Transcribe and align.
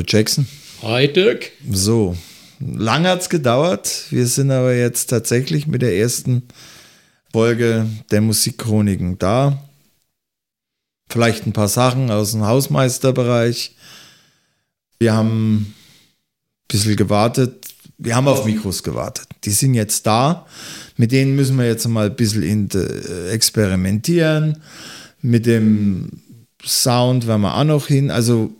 Hallo 0.00 0.06
Jackson. 0.08 0.46
Hi 0.80 1.12
Dirk. 1.12 1.50
So, 1.70 2.16
lang 2.58 3.06
hat 3.06 3.20
es 3.20 3.28
gedauert. 3.28 4.06
Wir 4.08 4.26
sind 4.26 4.50
aber 4.50 4.74
jetzt 4.74 5.10
tatsächlich 5.10 5.66
mit 5.66 5.82
der 5.82 5.94
ersten 5.94 6.44
Folge 7.30 7.86
der 8.10 8.22
Musikchroniken 8.22 9.18
da. 9.18 9.62
Vielleicht 11.10 11.46
ein 11.46 11.52
paar 11.52 11.68
Sachen 11.68 12.10
aus 12.10 12.32
dem 12.32 12.46
Hausmeisterbereich. 12.46 13.76
Wir 14.98 15.12
haben 15.12 15.56
ein 15.56 15.74
bisschen 16.68 16.96
gewartet. 16.96 17.66
Wir 17.98 18.16
haben 18.16 18.26
auf 18.26 18.46
Mikros 18.46 18.82
gewartet. 18.82 19.26
Die 19.44 19.50
sind 19.50 19.74
jetzt 19.74 20.06
da. 20.06 20.46
Mit 20.96 21.12
denen 21.12 21.36
müssen 21.36 21.58
wir 21.58 21.66
jetzt 21.66 21.86
mal 21.86 22.06
ein 22.06 22.16
bisschen 22.16 22.70
äh, 22.70 23.28
experimentieren. 23.28 24.62
Mit 25.20 25.44
dem 25.44 26.22
Sound 26.64 27.26
werden 27.26 27.42
wir 27.42 27.54
auch 27.54 27.64
noch 27.64 27.86
hin. 27.86 28.10
Also 28.10 28.54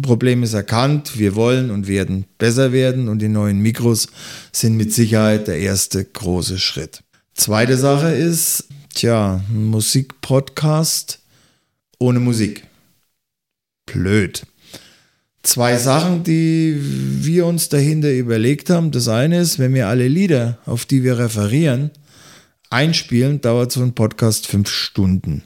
Problem 0.00 0.42
ist 0.42 0.54
erkannt, 0.54 1.18
wir 1.18 1.36
wollen 1.36 1.70
und 1.70 1.86
werden 1.86 2.24
besser 2.38 2.72
werden 2.72 3.08
und 3.08 3.20
die 3.20 3.28
neuen 3.28 3.60
Mikros 3.60 4.08
sind 4.50 4.76
mit 4.76 4.92
Sicherheit 4.92 5.46
der 5.46 5.58
erste 5.58 6.04
große 6.04 6.58
Schritt. 6.58 7.02
Zweite 7.34 7.76
Sache 7.76 8.12
ist, 8.12 8.68
tja, 8.94 9.40
ein 9.48 9.66
Musikpodcast 9.66 11.20
ohne 11.98 12.20
Musik. 12.20 12.66
Blöd. 13.86 14.46
Zwei 15.42 15.76
Sachen, 15.76 16.24
die 16.24 16.76
wir 16.80 17.46
uns 17.46 17.68
dahinter 17.68 18.10
überlegt 18.12 18.70
haben. 18.70 18.90
Das 18.90 19.08
eine 19.08 19.40
ist, 19.40 19.58
wenn 19.58 19.74
wir 19.74 19.88
alle 19.88 20.08
Lieder, 20.08 20.58
auf 20.64 20.86
die 20.86 21.04
wir 21.04 21.18
referieren, 21.18 21.90
einspielen, 22.70 23.40
dauert 23.40 23.70
so 23.70 23.82
ein 23.82 23.94
Podcast 23.94 24.46
fünf 24.46 24.68
Stunden. 24.70 25.42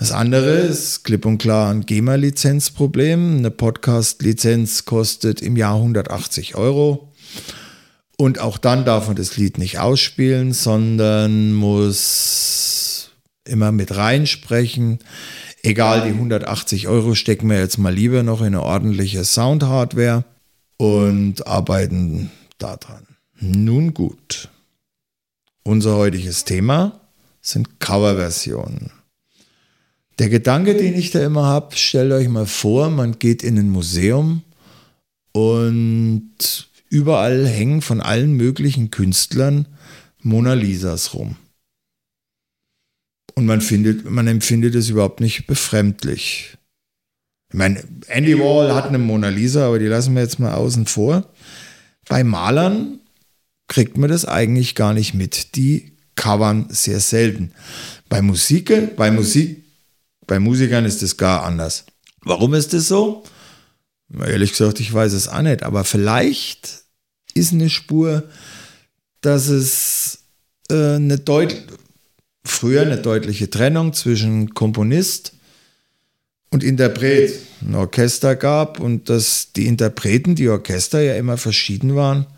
Das 0.00 0.12
andere 0.12 0.52
ist 0.52 1.04
klipp 1.04 1.26
und 1.26 1.36
klar 1.36 1.70
ein 1.70 1.84
GEMA-Lizenzproblem. 1.84 3.36
Eine 3.36 3.50
Podcast-Lizenz 3.50 4.86
kostet 4.86 5.42
im 5.42 5.58
Jahr 5.58 5.74
180 5.74 6.54
Euro. 6.54 7.12
Und 8.16 8.38
auch 8.38 8.56
dann 8.56 8.86
darf 8.86 9.08
man 9.08 9.16
das 9.16 9.36
Lied 9.36 9.58
nicht 9.58 9.78
ausspielen, 9.78 10.54
sondern 10.54 11.52
muss 11.52 13.10
immer 13.44 13.72
mit 13.72 13.94
reinsprechen. 13.94 15.00
Egal, 15.62 16.04
die 16.04 16.14
180 16.14 16.88
Euro 16.88 17.14
stecken 17.14 17.50
wir 17.50 17.58
jetzt 17.58 17.76
mal 17.76 17.92
lieber 17.92 18.22
noch 18.22 18.40
in 18.40 18.46
eine 18.46 18.62
ordentliche 18.62 19.26
Sound-Hardware 19.26 20.24
und 20.78 21.46
arbeiten 21.46 22.30
daran. 22.56 23.06
Nun 23.38 23.92
gut. 23.92 24.48
Unser 25.62 25.96
heutiges 25.96 26.46
Thema 26.46 27.02
sind 27.42 27.80
Coverversionen. 27.80 28.92
Der 30.20 30.28
Gedanke, 30.28 30.74
den 30.74 30.94
ich 30.96 31.12
da 31.12 31.24
immer 31.24 31.46
habe, 31.46 31.74
stellt 31.74 32.12
euch 32.12 32.28
mal 32.28 32.44
vor, 32.44 32.90
man 32.90 33.18
geht 33.18 33.42
in 33.42 33.58
ein 33.58 33.70
Museum 33.70 34.42
und 35.32 36.68
überall 36.90 37.48
hängen 37.48 37.80
von 37.80 38.02
allen 38.02 38.34
möglichen 38.34 38.90
Künstlern 38.90 39.66
Mona 40.22 40.52
Lisas 40.52 41.14
rum. 41.14 41.36
Und 43.34 43.46
man 43.46 43.62
findet, 43.62 44.10
man 44.10 44.26
empfindet 44.26 44.74
es 44.74 44.90
überhaupt 44.90 45.20
nicht 45.20 45.46
befremdlich. 45.46 46.58
Ich 47.48 47.58
meine, 47.58 47.82
Andy 48.08 48.38
Wall 48.38 48.74
hat 48.74 48.88
eine 48.88 48.98
Mona 48.98 49.30
Lisa, 49.30 49.68
aber 49.68 49.78
die 49.78 49.86
lassen 49.86 50.14
wir 50.14 50.20
jetzt 50.20 50.38
mal 50.38 50.52
außen 50.52 50.84
vor. 50.84 51.32
Bei 52.10 52.24
Malern 52.24 53.00
kriegt 53.68 53.96
man 53.96 54.10
das 54.10 54.26
eigentlich 54.26 54.74
gar 54.74 54.92
nicht 54.92 55.14
mit. 55.14 55.56
Die 55.56 55.92
covern 56.14 56.66
sehr 56.68 57.00
selten. 57.00 57.52
Bei 58.10 58.20
Musik, 58.20 58.96
bei 58.96 59.10
Musik 59.10 59.69
bei 60.30 60.38
Musikern 60.38 60.84
ist 60.84 61.02
es 61.02 61.16
gar 61.16 61.42
anders. 61.42 61.84
Warum 62.22 62.54
ist 62.54 62.72
das 62.72 62.86
so? 62.86 63.24
Ehrlich 64.16 64.52
gesagt, 64.52 64.78
ich 64.78 64.94
weiß 64.94 65.12
es 65.12 65.26
auch 65.26 65.42
nicht, 65.42 65.64
aber 65.64 65.82
vielleicht 65.82 66.84
ist 67.34 67.52
eine 67.52 67.68
Spur, 67.68 68.22
dass 69.22 69.48
es 69.48 70.20
äh, 70.70 70.94
eine 70.94 71.18
deut 71.18 71.56
früher 72.44 72.82
eine 72.82 72.98
deutliche 72.98 73.50
Trennung 73.50 73.92
zwischen 73.92 74.54
Komponist 74.54 75.32
und 76.50 76.62
Interpret, 76.62 77.34
ein 77.60 77.74
Orchester 77.74 78.36
gab 78.36 78.78
und 78.78 79.08
dass 79.08 79.52
die 79.52 79.66
Interpreten, 79.66 80.36
die 80.36 80.48
Orchester 80.48 81.00
ja 81.00 81.16
immer 81.16 81.38
verschieden 81.38 81.96
waren 81.96 82.28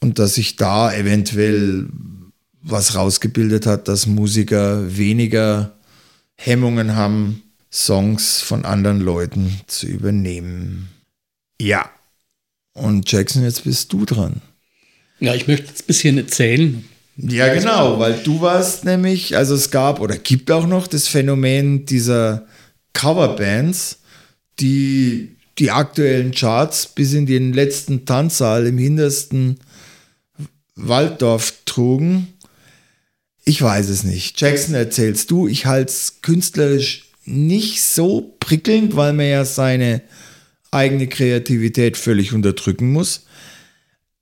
und 0.00 0.18
dass 0.18 0.34
sich 0.34 0.56
da 0.56 0.92
eventuell 0.92 1.86
was 2.60 2.96
rausgebildet 2.96 3.66
hat, 3.66 3.86
dass 3.86 4.08
Musiker 4.08 4.96
weniger 4.96 5.77
Hemmungen 6.38 6.94
haben, 6.94 7.42
Songs 7.70 8.40
von 8.40 8.64
anderen 8.64 9.00
Leuten 9.00 9.60
zu 9.66 9.86
übernehmen. 9.86 10.88
Ja. 11.60 11.90
Und 12.72 13.10
Jackson, 13.10 13.42
jetzt 13.42 13.64
bist 13.64 13.92
du 13.92 14.04
dran. 14.04 14.40
Ja, 15.18 15.34
ich 15.34 15.48
möchte 15.48 15.66
jetzt 15.66 15.82
ein 15.82 15.86
bisschen 15.88 16.16
erzählen. 16.16 16.84
Ja, 17.16 17.52
genau, 17.52 17.98
weil 17.98 18.14
du 18.22 18.40
warst 18.40 18.84
nämlich, 18.84 19.36
also 19.36 19.56
es 19.56 19.72
gab 19.72 20.00
oder 20.00 20.16
gibt 20.16 20.52
auch 20.52 20.68
noch 20.68 20.86
das 20.86 21.08
Phänomen 21.08 21.84
dieser 21.84 22.46
Coverbands, 22.92 23.98
die 24.60 25.36
die 25.58 25.72
aktuellen 25.72 26.30
Charts 26.30 26.86
bis 26.86 27.12
in 27.14 27.26
den 27.26 27.52
letzten 27.52 28.06
Tanzsaal 28.06 28.68
im 28.68 28.78
hintersten 28.78 29.58
Walddorf 30.76 31.52
trugen 31.64 32.28
ich 33.48 33.62
weiß 33.62 33.88
es 33.88 34.04
nicht. 34.04 34.38
Jackson 34.38 34.74
erzählst 34.74 35.30
du, 35.30 35.48
ich 35.48 35.64
halte 35.64 35.90
es 35.90 36.20
künstlerisch 36.20 37.04
nicht 37.24 37.80
so 37.82 38.36
prickelnd, 38.40 38.94
weil 38.94 39.14
man 39.14 39.26
ja 39.26 39.44
seine 39.46 40.02
eigene 40.70 41.06
Kreativität 41.06 41.96
völlig 41.96 42.34
unterdrücken 42.34 42.92
muss. 42.92 43.24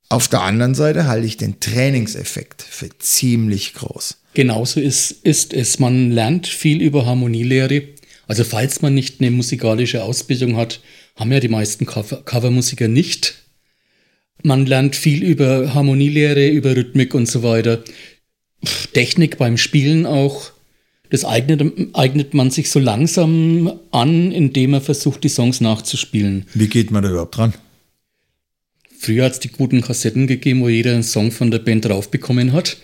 Auf 0.09 0.29
der 0.29 0.43
anderen 0.43 0.77
Seite 0.77 1.09
halte 1.09 1.27
ich 1.27 1.37
den 1.37 1.59
Trainingseffekt 1.59 2.63
für 2.63 2.89
ziemlich 3.01 3.75
groß. 3.75 4.19
Genauso 4.35 4.79
ist, 4.79 5.11
ist 5.11 5.53
es. 5.53 5.81
Man 5.81 6.13
lernt 6.13 6.47
viel 6.47 6.81
über 6.81 7.05
Harmonielehre. 7.05 7.83
Also 8.29 8.45
falls 8.45 8.81
man 8.81 8.95
nicht 8.95 9.21
eine 9.21 9.33
musikalische 9.33 10.05
Ausbildung 10.05 10.57
hat, 10.57 10.81
haben 11.17 11.33
ja 11.33 11.41
die 11.41 11.49
meisten 11.49 11.85
Covermusiker 11.85 12.87
nicht. 12.87 13.35
Man 14.45 14.67
lernt 14.67 14.95
viel 14.95 15.25
über 15.25 15.75
Harmonielehre, 15.75 16.49
über 16.49 16.77
Rhythmik 16.77 17.15
und 17.15 17.27
so 17.27 17.43
weiter. 17.43 17.83
Technik 18.93 19.39
beim 19.39 19.57
Spielen 19.57 20.07
auch. 20.07 20.51
Das 21.11 21.25
eignet, 21.25 21.63
eignet 21.93 22.35
man 22.35 22.51
sich 22.51 22.71
so 22.71 22.81
langsam 22.81 23.73
an, 23.93 24.33
indem 24.33 24.73
man 24.73 24.81
versucht, 24.81 25.23
die 25.23 25.29
Songs 25.29 25.61
nachzuspielen. 25.61 26.47
Wie 26.55 26.69
geht 26.69 26.91
man 26.91 27.03
da 27.03 27.11
überhaupt 27.11 27.37
dran? 27.37 27.55
Früher 28.99 29.25
hat 29.25 29.33
es 29.33 29.41
die 29.41 29.51
guten 29.51 29.83
Kassetten 29.83 30.27
gegeben, 30.27 30.63
wo 30.63 30.69
jeder 30.69 30.95
einen 30.95 31.03
Song 31.03 31.31
von 31.31 31.51
der 31.51 31.61
Band 31.61 31.85
draufbekommen 31.85 32.53
hat. 32.53 32.79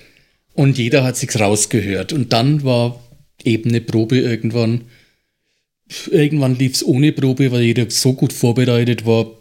Und 0.55 0.79
jeder 0.79 1.03
hat 1.03 1.17
sich's 1.17 1.41
rausgehört. 1.41 2.13
Und 2.13 2.33
dann 2.33 2.63
war 2.63 3.03
eben 3.43 3.71
eine 3.71 3.81
Probe 3.81 4.19
irgendwann. 4.19 4.83
Irgendwann 6.11 6.57
lief 6.57 6.75
es 6.75 6.87
ohne 6.87 7.13
Probe, 7.13 7.51
weil 7.51 7.63
jeder 7.63 7.91
so 7.91 8.13
gut 8.13 8.33
vorbereitet 8.33 9.05
war, 9.05 9.33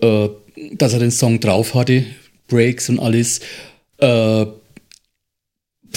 äh, 0.00 0.28
dass 0.72 0.92
er 0.92 1.00
den 1.00 1.10
Song 1.10 1.40
drauf 1.40 1.74
hatte. 1.74 2.04
Breaks 2.46 2.88
und 2.88 3.00
alles. 3.00 3.40
Äh, 3.98 4.46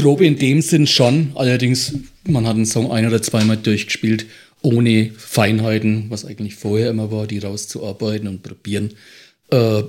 Probe 0.01 0.25
in 0.25 0.37
dem 0.37 0.61
Sinn 0.61 0.87
schon, 0.87 1.31
allerdings, 1.35 1.93
man 2.27 2.47
hat 2.47 2.55
einen 2.55 2.65
Song 2.65 2.91
ein- 2.91 3.05
oder 3.05 3.21
zweimal 3.21 3.57
durchgespielt, 3.57 4.25
ohne 4.63 5.11
Feinheiten, 5.15 6.05
was 6.09 6.25
eigentlich 6.25 6.55
vorher 6.55 6.89
immer 6.89 7.11
war, 7.11 7.27
die 7.27 7.37
rauszuarbeiten 7.37 8.27
und 8.27 8.41
probieren. 8.41 8.93
Äh, 9.51 9.83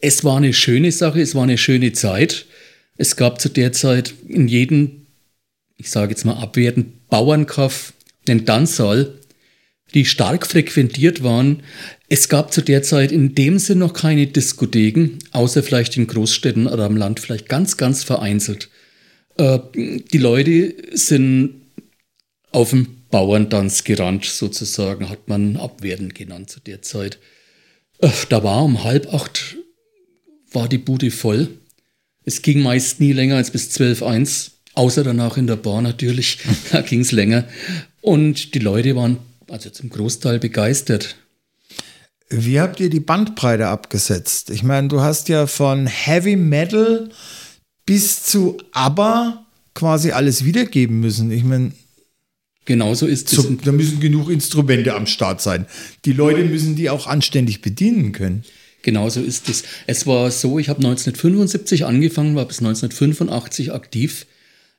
es 0.00 0.24
war 0.24 0.38
eine 0.38 0.54
schöne 0.54 0.90
Sache, 0.90 1.20
es 1.20 1.34
war 1.34 1.42
eine 1.42 1.58
schöne 1.58 1.92
Zeit. 1.92 2.46
Es 2.96 3.16
gab 3.16 3.40
zu 3.40 3.50
der 3.50 3.72
Zeit 3.72 4.14
in 4.26 4.48
jedem, 4.48 5.06
ich 5.76 5.90
sage 5.90 6.12
jetzt 6.12 6.24
mal 6.24 6.38
abwertend, 6.38 7.08
Bauernkaff 7.08 7.92
einen 8.28 8.46
Tanzsaal, 8.46 9.18
die 9.94 10.06
stark 10.06 10.46
frequentiert 10.46 11.22
waren. 11.22 11.62
Es 12.08 12.28
gab 12.30 12.52
zu 12.52 12.62
der 12.62 12.82
Zeit 12.82 13.12
in 13.12 13.34
dem 13.34 13.58
Sinn 13.58 13.78
noch 13.78 13.92
keine 13.92 14.26
Diskotheken, 14.26 15.18
außer 15.32 15.62
vielleicht 15.62 15.96
in 15.96 16.06
Großstädten 16.06 16.66
oder 16.66 16.84
am 16.84 16.96
Land, 16.96 17.20
vielleicht 17.20 17.48
ganz, 17.48 17.76
ganz 17.76 18.02
vereinzelt. 18.02 18.70
Äh, 19.38 19.58
die 19.74 20.18
Leute 20.18 20.74
sind 20.92 21.62
auf 22.52 22.70
dem 22.70 23.04
Bauerntanz 23.10 23.84
gerannt, 23.84 24.24
sozusagen, 24.24 25.08
hat 25.08 25.28
man 25.28 25.56
abwertend 25.56 26.14
genannt 26.14 26.50
zu 26.50 26.60
der 26.60 26.82
Zeit. 26.82 27.18
Äh, 27.98 28.10
da 28.28 28.42
war 28.42 28.64
um 28.64 28.84
halb 28.84 29.12
acht, 29.12 29.56
war 30.52 30.68
die 30.68 30.78
Bude 30.78 31.10
voll. 31.10 31.48
Es 32.24 32.42
ging 32.42 32.62
meist 32.62 33.00
nie 33.00 33.12
länger 33.12 33.36
als 33.36 33.50
bis 33.50 33.70
zwölf 33.70 34.02
eins, 34.02 34.52
außer 34.74 35.04
danach 35.04 35.36
in 35.36 35.46
der 35.46 35.56
Bar 35.56 35.82
natürlich, 35.82 36.38
da 36.72 36.80
ging 36.80 37.00
es 37.00 37.12
länger. 37.12 37.46
Und 38.00 38.54
die 38.54 38.58
Leute 38.58 38.96
waren 38.96 39.18
also 39.48 39.70
zum 39.70 39.90
Großteil 39.90 40.38
begeistert. 40.38 41.16
Wie 42.28 42.58
habt 42.58 42.80
ihr 42.80 42.90
die 42.90 43.00
Bandbreite 43.00 43.68
abgesetzt? 43.68 44.50
Ich 44.50 44.64
meine, 44.64 44.88
du 44.88 45.00
hast 45.00 45.28
ja 45.28 45.46
von 45.46 45.86
Heavy 45.86 46.34
Metal 46.34 47.08
bis 47.86 48.24
zu 48.24 48.58
aber 48.72 49.46
quasi 49.74 50.10
alles 50.10 50.44
wiedergeben 50.44 51.00
müssen. 51.00 51.30
Ich 51.30 51.44
meine, 51.44 51.72
Genauso 52.66 53.06
ist 53.06 53.32
es. 53.32 53.38
So, 53.38 53.48
da 53.64 53.70
müssen 53.70 54.00
genug 54.00 54.28
Instrumente 54.28 54.92
am 54.92 55.06
Start 55.06 55.40
sein. 55.40 55.66
Die 56.04 56.12
Leute 56.12 56.44
müssen 56.44 56.74
die 56.74 56.90
auch 56.90 57.06
anständig 57.06 57.62
bedienen 57.62 58.10
können. 58.10 58.42
Genauso 58.82 59.20
ist 59.20 59.48
es. 59.48 59.62
Es 59.86 60.06
war 60.06 60.30
so, 60.32 60.58
ich 60.58 60.68
habe 60.68 60.78
1975 60.78 61.86
angefangen, 61.86 62.34
war 62.34 62.44
bis 62.44 62.58
1985 62.58 63.72
aktiv. 63.72 64.26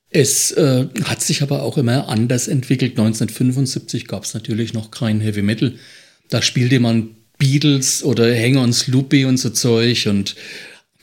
Es 0.10 0.52
äh, 0.52 0.88
hat 1.04 1.22
sich 1.22 1.42
aber 1.42 1.64
auch 1.64 1.78
immer 1.78 2.10
anders 2.10 2.48
entwickelt. 2.48 2.92
1975 2.92 4.08
gab 4.08 4.24
es 4.24 4.34
natürlich 4.34 4.74
noch 4.74 4.92
kein 4.92 5.22
Heavy 5.22 5.42
Metal. 5.42 5.74
Da 6.30 6.42
spielte 6.42 6.80
man 6.82 7.12
Beatles 7.38 8.04
oder 8.04 8.34
Hang 8.34 8.58
on 8.58 8.74
Sloopy 8.74 9.26
und 9.26 9.38
so 9.38 9.50
Zeug 9.50 10.08
und 10.08 10.36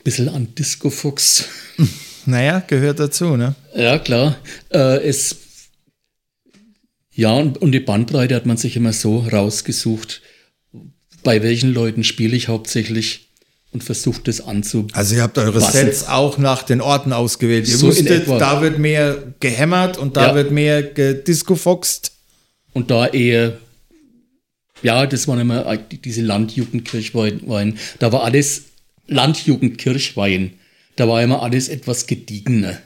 bisschen 0.05 0.29
an 0.29 0.55
Disco 0.55 0.89
Fuchs. 0.89 1.45
Naja, 2.27 2.57
gehört 2.65 2.99
dazu, 2.99 3.37
ne? 3.37 3.53
Ja, 3.75 3.99
klar. 3.99 4.35
Äh, 4.73 4.97
es, 5.07 5.35
ja, 7.13 7.31
und, 7.33 7.59
und 7.59 7.71
die 7.71 7.79
Bandbreite 7.79 8.33
hat 8.33 8.47
man 8.47 8.57
sich 8.57 8.75
immer 8.75 8.93
so 8.93 9.19
rausgesucht. 9.19 10.23
Bei 11.21 11.43
welchen 11.43 11.71
Leuten 11.71 12.03
spiele 12.03 12.35
ich 12.35 12.47
hauptsächlich 12.47 13.29
und 13.73 13.83
versucht 13.83 14.27
es 14.27 14.41
anzupassen. 14.41 14.97
Also 14.97 15.15
ihr 15.17 15.21
habt 15.21 15.37
eure 15.37 15.61
Sets 15.61 16.07
auch 16.07 16.39
nach 16.39 16.63
den 16.63 16.81
Orten 16.81 17.13
ausgewählt. 17.13 17.67
Ihr 17.67 17.77
So 17.77 17.87
wusstet, 17.89 18.27
da 18.27 18.59
wird 18.63 18.79
mehr 18.79 19.35
gehämmert 19.39 19.99
und 19.99 20.17
da 20.17 20.29
Ja. 20.29 20.35
wird 20.35 20.49
mehr 20.49 20.81
gediscofoxt. 20.81 22.11
Und 22.73 22.89
da 22.89 23.05
eher, 23.05 23.59
ja, 24.81 25.05
das 25.05 25.27
waren 25.27 25.39
immer 25.41 25.77
die- 25.77 26.01
diese 26.01 26.23
Landjugendkirchwein. 26.23 27.77
Da 27.99 28.11
war 28.11 28.23
alles 28.23 28.63
Landjugendkirchwein. 29.07 30.53
Da 30.95 31.07
war 31.07 31.21
immer 31.21 31.41
alles 31.43 31.69
etwas 31.69 32.07
gediegener. 32.07 32.79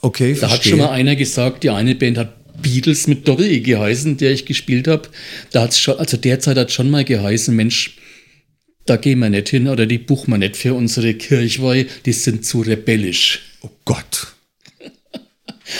Okay, 0.00 0.34
Da 0.34 0.42
hat 0.48 0.54
verstehe. 0.54 0.70
schon 0.70 0.78
mal 0.80 0.90
einer 0.90 1.14
gesagt, 1.16 1.62
die 1.62 1.70
eine 1.70 1.94
Band 1.94 2.18
hat 2.18 2.60
Beatles 2.60 3.06
mit 3.06 3.26
Doppel-E 3.26 3.60
geheißen, 3.60 4.16
der 4.16 4.32
ich 4.32 4.44
gespielt 4.46 4.88
habe. 4.88 5.08
Da 5.52 5.62
hat's 5.62 5.78
schon, 5.78 5.96
also 5.98 6.16
derzeit 6.16 6.56
hat 6.56 6.72
schon 6.72 6.90
mal 6.90 7.04
geheißen, 7.04 7.54
Mensch, 7.54 7.96
da 8.84 8.96
gehen 8.96 9.20
wir 9.20 9.30
nicht 9.30 9.48
hin 9.48 9.68
oder 9.68 9.86
die 9.86 9.98
buchen 9.98 10.32
wir 10.32 10.38
nicht 10.38 10.56
für 10.56 10.74
unsere 10.74 11.14
Kirchweih, 11.14 11.86
die 12.04 12.12
sind 12.12 12.44
zu 12.44 12.60
rebellisch. 12.62 13.40
oh 13.62 13.70
Gott. 13.84 14.34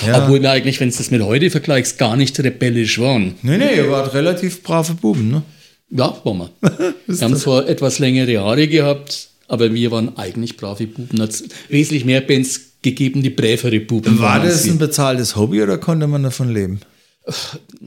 Ja. 0.06 0.22
Obwohl 0.24 0.40
wir 0.40 0.50
eigentlich, 0.52 0.78
wenn 0.80 0.90
du 0.90 0.96
das 0.96 1.10
mit 1.10 1.22
heute 1.22 1.50
vergleichst, 1.50 1.98
gar 1.98 2.16
nicht 2.16 2.38
rebellisch 2.38 2.98
waren. 3.00 3.34
nee, 3.42 3.58
nee, 3.58 3.76
ihr 3.76 3.90
wart 3.90 4.14
relativ 4.14 4.62
brave 4.62 4.94
Buben, 4.94 5.30
ne? 5.30 5.42
Ja, 5.90 6.16
waren 6.24 6.38
wir. 6.38 6.50
wir 7.06 7.20
haben 7.20 7.36
zwar 7.36 7.68
etwas 7.68 7.98
längere 7.98 8.38
Haare 8.40 8.66
gehabt, 8.68 9.28
aber 9.48 9.72
wir 9.74 9.90
waren 9.90 10.16
eigentlich 10.16 10.56
brave 10.56 10.86
Buben. 10.86 11.20
Hat 11.20 11.42
wesentlich 11.68 12.04
mehr 12.04 12.20
Bands 12.20 12.72
gegeben, 12.82 13.22
die 13.22 13.30
brävere 13.30 13.80
Buben 13.80 14.18
War 14.18 14.40
das 14.40 14.64
ein 14.64 14.78
bezahltes 14.78 15.36
Hobby 15.36 15.62
oder 15.62 15.78
konnte 15.78 16.06
man 16.06 16.22
davon 16.22 16.52
leben? 16.52 16.80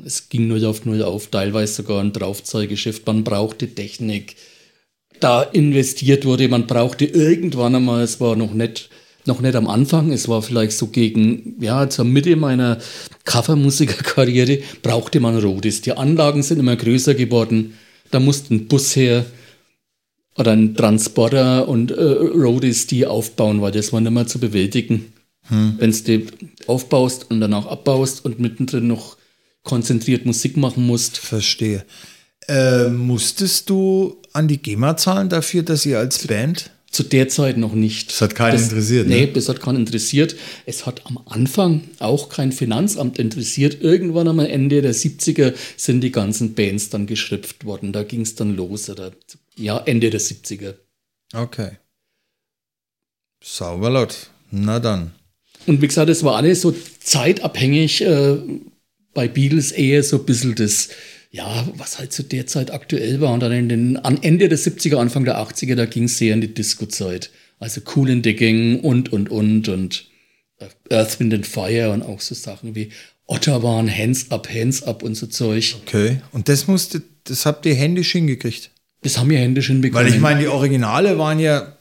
Es 0.06 0.30
ging 0.30 0.48
null 0.48 0.64
auf 0.66 0.86
null 0.86 1.04
auf, 1.04 1.28
teilweise 1.28 1.74
sogar 1.74 2.02
ein 2.02 2.14
Draufzahlgeschäft. 2.14 3.06
Man 3.06 3.24
brauchte 3.24 3.68
Technik. 3.68 4.36
Da 5.20 5.44
investiert 5.44 6.26
wurde, 6.26 6.48
man 6.48 6.68
brauchte 6.68 7.06
irgendwann 7.06 7.76
einmal, 7.76 8.04
es 8.04 8.20
war 8.20 8.36
noch 8.36 8.54
nicht, 8.54 8.90
noch 9.26 9.42
nicht 9.42 9.56
am 9.56 9.68
Anfang, 9.68 10.12
es 10.12 10.28
war 10.28 10.42
vielleicht 10.42 10.74
so 10.74 10.88
gegen, 10.88 11.56
ja, 11.60 11.90
zur 11.90 12.06
Mitte 12.06 12.36
meiner 12.36 12.80
Covermusikerkarriere, 13.24 14.60
brauchte 14.82 15.20
man 15.20 15.38
Rodes. 15.38 15.82
Die 15.82 15.94
Anlagen 15.94 16.44
sind 16.44 16.60
immer 16.60 16.76
größer 16.76 17.14
geworden. 17.14 17.74
Da 18.12 18.20
musste 18.20 18.54
ein 18.54 18.68
Bus 18.68 18.96
her 18.96 19.26
oder 20.38 20.52
ein 20.52 20.76
Transporter 20.76 21.68
und 21.68 21.92
äh, 21.92 22.02
Roadies 22.02 22.88
die 22.88 23.06
aufbauen, 23.06 23.62
weil 23.62 23.72
das 23.72 23.94
war 23.94 24.02
nicht 24.02 24.12
mehr 24.12 24.28
zu 24.28 24.40
bewältigen. 24.40 25.14
Wenn 25.50 25.92
du 25.92 25.98
die 26.02 26.28
aufbaust 26.66 27.30
und 27.30 27.40
danach 27.40 27.68
abbaust 27.68 28.26
und 28.26 28.40
mittendrin 28.40 28.88
noch 28.88 29.18
konzentriert 29.64 30.26
Musik 30.26 30.58
machen 30.58 30.86
musst. 30.86 31.18
Verstehe. 31.18 31.86
Äh, 32.48 32.90
musstest 32.90 33.70
du 33.70 34.22
an 34.34 34.48
die 34.48 34.62
GEMA 34.62 34.98
zahlen 34.98 35.30
dafür, 35.30 35.64
dass 35.64 35.86
ihr 35.86 36.00
als 36.00 36.26
Band? 36.28 36.72
Zu 36.90 37.04
der 37.04 37.28
Zeit 37.28 37.58
noch 37.58 37.74
nicht. 37.74 38.10
Das 38.10 38.22
hat 38.22 38.36
keinen 38.36 38.62
interessiert, 38.62 39.08
ne? 39.08 39.16
Nee, 39.16 39.32
das 39.32 39.50
hat 39.50 39.60
keinen 39.60 39.78
interessiert. 39.78 40.36
Es 40.66 40.86
hat 40.86 41.06
am 41.06 41.20
Anfang 41.26 41.82
auch 42.00 42.30
kein 42.30 42.54
Finanzamt 42.54 43.20
interessiert. 43.20 43.82
Irgendwann 43.82 44.30
am 44.30 44.40
Ende 44.40 44.82
der 44.82 44.96
70er 44.96 45.54
sind 45.76 46.02
die 46.02 46.12
ganzen 46.12 46.54
Bands 46.54 46.90
dann 46.90 47.06
geschrifft 47.06 47.66
worden. 47.66 47.92
Da 47.92 48.04
ging 48.04 48.22
es 48.22 48.36
dann 48.36 48.56
los. 48.56 48.90
Oder 48.90 49.12
ja, 49.58 49.78
Ende 49.80 50.10
der 50.10 50.22
70er. 50.22 50.76
Okay. 51.34 51.72
Sauber 53.44 53.90
laut. 53.90 54.30
Na 54.52 54.80
dann. 54.80 55.12
Und 55.68 55.82
wie 55.82 55.88
gesagt, 55.88 56.10
es 56.10 56.24
war 56.24 56.36
alles 56.36 56.62
so 56.62 56.74
zeitabhängig. 57.00 58.02
Äh, 58.02 58.38
bei 59.14 59.28
Beatles 59.28 59.72
eher 59.72 60.04
so 60.04 60.20
ein 60.20 60.26
bisschen 60.26 60.54
das, 60.56 60.90
ja, 61.32 61.68
was 61.78 61.98
halt 61.98 62.14
zu 62.14 62.22
der 62.22 62.46
Zeit 62.46 62.72
aktuell 62.72 63.22
war. 63.22 63.34
Und 63.34 63.40
dann 63.40 63.52
in 63.52 63.70
den, 63.70 63.98
an 63.98 64.22
Ende 64.22 64.50
der 64.50 64.60
70er, 64.60 64.98
Anfang 64.98 65.26
der 65.26 65.40
80er, 65.40 65.76
da 65.76 65.86
ging 65.86 66.04
es 66.04 66.18
sehr 66.20 66.34
in 66.34 66.42
die 66.42 66.54
Disco-Zeit. 66.54 67.32
Also 67.58 67.82
Cool 67.96 68.10
in 68.10 68.24
the 68.24 68.36
Gang 68.36 68.84
und, 68.84 69.12
und, 69.12 69.30
und. 69.30 69.70
Und 69.70 70.06
äh, 70.60 70.68
Earth, 70.94 71.20
Wind 71.20 71.34
and 71.34 71.48
Fire 71.48 71.92
und 71.92 72.04
auch 72.04 72.22
so 72.22 72.36
Sachen 72.36 72.76
wie 72.76 72.90
Ottawa, 73.26 73.84
Hands 73.88 74.32
Up, 74.32 74.50
Hands 74.54 74.84
Up 74.84 75.02
und 75.02 75.16
so 75.16 75.28
Zeug. 75.28 75.76
Okay. 75.82 76.22
Und 76.32 76.50
das 76.50 76.68
musste, 76.68 77.02
das 77.24 77.46
habt 77.46 77.66
ihr 77.66 77.74
händisch 77.74 78.12
hingekriegt. 78.12 78.70
Das 79.06 79.18
haben 79.18 79.30
wir 79.30 79.38
händisch 79.40 79.68
hinbekommen. 79.68 80.06
Weil 80.08 80.14
ich 80.14 80.20
meine, 80.20 80.42
die 80.42 80.48
Originale 80.48 81.18
waren 81.18 81.40
ja 81.40 81.78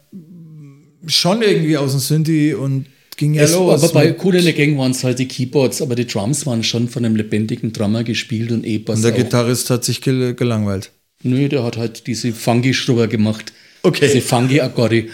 schon 1.07 1.43
irgendwie 1.43 1.77
aus 1.77 1.91
dem 1.93 2.01
Synthi 2.01 2.55
und 2.55 2.87
ging 3.17 3.35
ja 3.35 3.43
Es, 3.43 3.53
los. 3.53 3.83
aber 3.83 3.93
bei 3.93 4.07
mit- 4.09 4.25
Cool 4.25 4.37
in 4.37 4.43
the 4.43 4.53
Gang 4.53 4.77
waren 4.79 4.91
es 4.93 5.03
halt 5.05 5.19
die 5.19 5.27
Keyboards, 5.27 5.83
aber 5.83 5.95
die 5.95 6.07
Drums 6.07 6.47
waren 6.47 6.63
schon 6.63 6.89
von 6.89 7.05
einem 7.05 7.17
lebendigen 7.17 7.73
Drummer 7.73 8.05
gespielt 8.05 8.53
und 8.53 8.65
E-Bass 8.67 8.97
und 8.99 9.03
der 9.05 9.13
auch. 9.13 9.17
Gitarrist 9.17 9.71
hat 9.71 9.85
sich 9.85 10.01
gel 10.01 10.35
gelangweilt. 10.35 10.91
Nö, 11.23 11.49
der 11.49 11.63
hat 11.65 11.77
halt 11.79 12.07
diese 12.07 12.33
Funky-Schrubber 12.33 13.09
gemacht. 13.09 13.53
Okay. 13.83 14.07
Diese 14.07 14.21
Funky-Akkorde. 14.21 15.07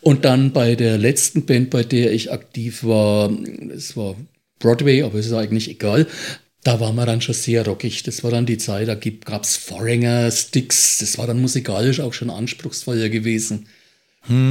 Und 0.00 0.24
dann 0.24 0.52
bei 0.52 0.74
der 0.76 0.98
letzten 0.98 1.46
Band, 1.46 1.70
bei 1.70 1.82
der 1.82 2.12
ich 2.12 2.32
aktiv 2.32 2.84
war, 2.84 3.30
es 3.74 3.96
war 3.96 4.14
Broadway, 4.58 5.02
aber 5.02 5.18
es 5.18 5.26
ist 5.26 5.32
eigentlich 5.32 5.68
egal. 5.70 6.06
Da 6.66 6.80
waren 6.80 6.96
wir 6.96 7.06
dann 7.06 7.20
schon 7.20 7.34
sehr 7.34 7.64
rockig. 7.64 8.02
Das 8.02 8.24
war 8.24 8.32
dann 8.32 8.44
die 8.44 8.58
Zeit, 8.58 8.88
da 8.88 8.96
gab 8.96 9.44
es 9.44 9.56
Foreigner, 9.56 10.28
Sticks. 10.32 10.98
Das 10.98 11.16
war 11.16 11.28
dann 11.28 11.40
musikalisch 11.40 12.00
auch 12.00 12.12
schon 12.12 12.28
anspruchsvoller 12.28 13.08
gewesen. 13.08 13.68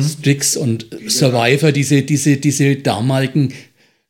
Sticks 0.02 0.56
und 0.56 0.88
Survivor, 1.10 1.74
diese, 1.74 2.04
diese, 2.04 2.38
diese 2.38 2.78
damaligen, 2.78 3.54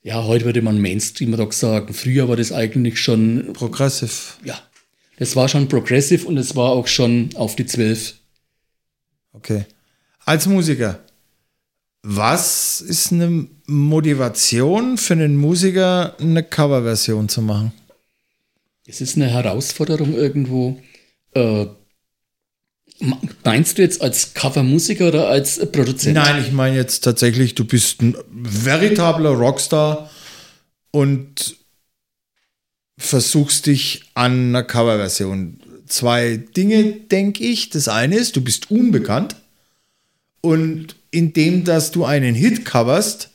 ja, 0.04 0.24
heute 0.24 0.46
würde 0.46 0.62
man 0.62 0.80
Mainstream-Rock 0.80 1.54
sagen. 1.56 1.96
Früher 1.96 2.30
war 2.30 2.36
das 2.36 2.52
eigentlich 2.52 3.00
schon 3.00 3.54
Progressive. 3.54 4.12
ja, 4.44 4.60
das 5.18 5.36
war 5.36 5.50
schon 5.50 5.68
progressive 5.68 6.28
und 6.28 6.38
es 6.38 6.56
war 6.56 6.70
auch 6.70 6.86
schon 6.86 7.30
auf 7.34 7.56
die 7.56 7.66
12. 7.66 8.14
Okay. 9.34 9.66
Als 10.26 10.46
Musiker, 10.46 11.00
was 12.04 12.82
ist 12.82 13.12
eine 13.12 13.48
Motivation 13.66 15.00
für 15.00 15.14
einen 15.14 15.36
Musiker, 15.38 16.16
eine 16.20 16.44
Coverversion 16.44 17.28
zu 17.28 17.42
machen? 17.42 17.74
Es 18.88 19.01
ist 19.01 19.15
eine 19.15 19.27
Herausforderung 19.27 20.13
irgendwo. 20.13 20.80
Äh, 21.34 21.65
meinst 23.44 23.77
du 23.77 23.82
jetzt 23.82 24.01
als 24.01 24.34
Covermusiker 24.34 25.08
oder 25.08 25.27
als 25.27 25.60
Produzent? 25.72 26.15
Nein, 26.15 26.44
ich 26.46 26.51
meine 26.51 26.75
jetzt 26.75 27.04
tatsächlich, 27.04 27.56
du 27.56 27.65
bist 27.65 28.01
ein 28.01 28.15
veritabler 28.30 29.32
Rockstar 29.32 30.10
und 30.92 31.58
versuchst 32.98 33.65
dich 33.65 34.04
an 34.13 34.50
einer 34.50 34.63
Coverversion. 34.63 35.60
Zwei 35.88 36.38
Dinge, 36.38 36.94
denke 36.94 37.44
ich. 37.44 37.70
Das 37.70 37.88
eine 37.88 38.18
ist, 38.18 38.36
du 38.36 38.42
bist 38.42 38.72
unbekannt 38.72 39.36
und 40.42 40.96
indem, 41.12 41.63
dass 41.63 41.92
du 41.92 42.06
einen 42.06 42.36
Hit 42.36 42.65
coverst, 42.65 43.32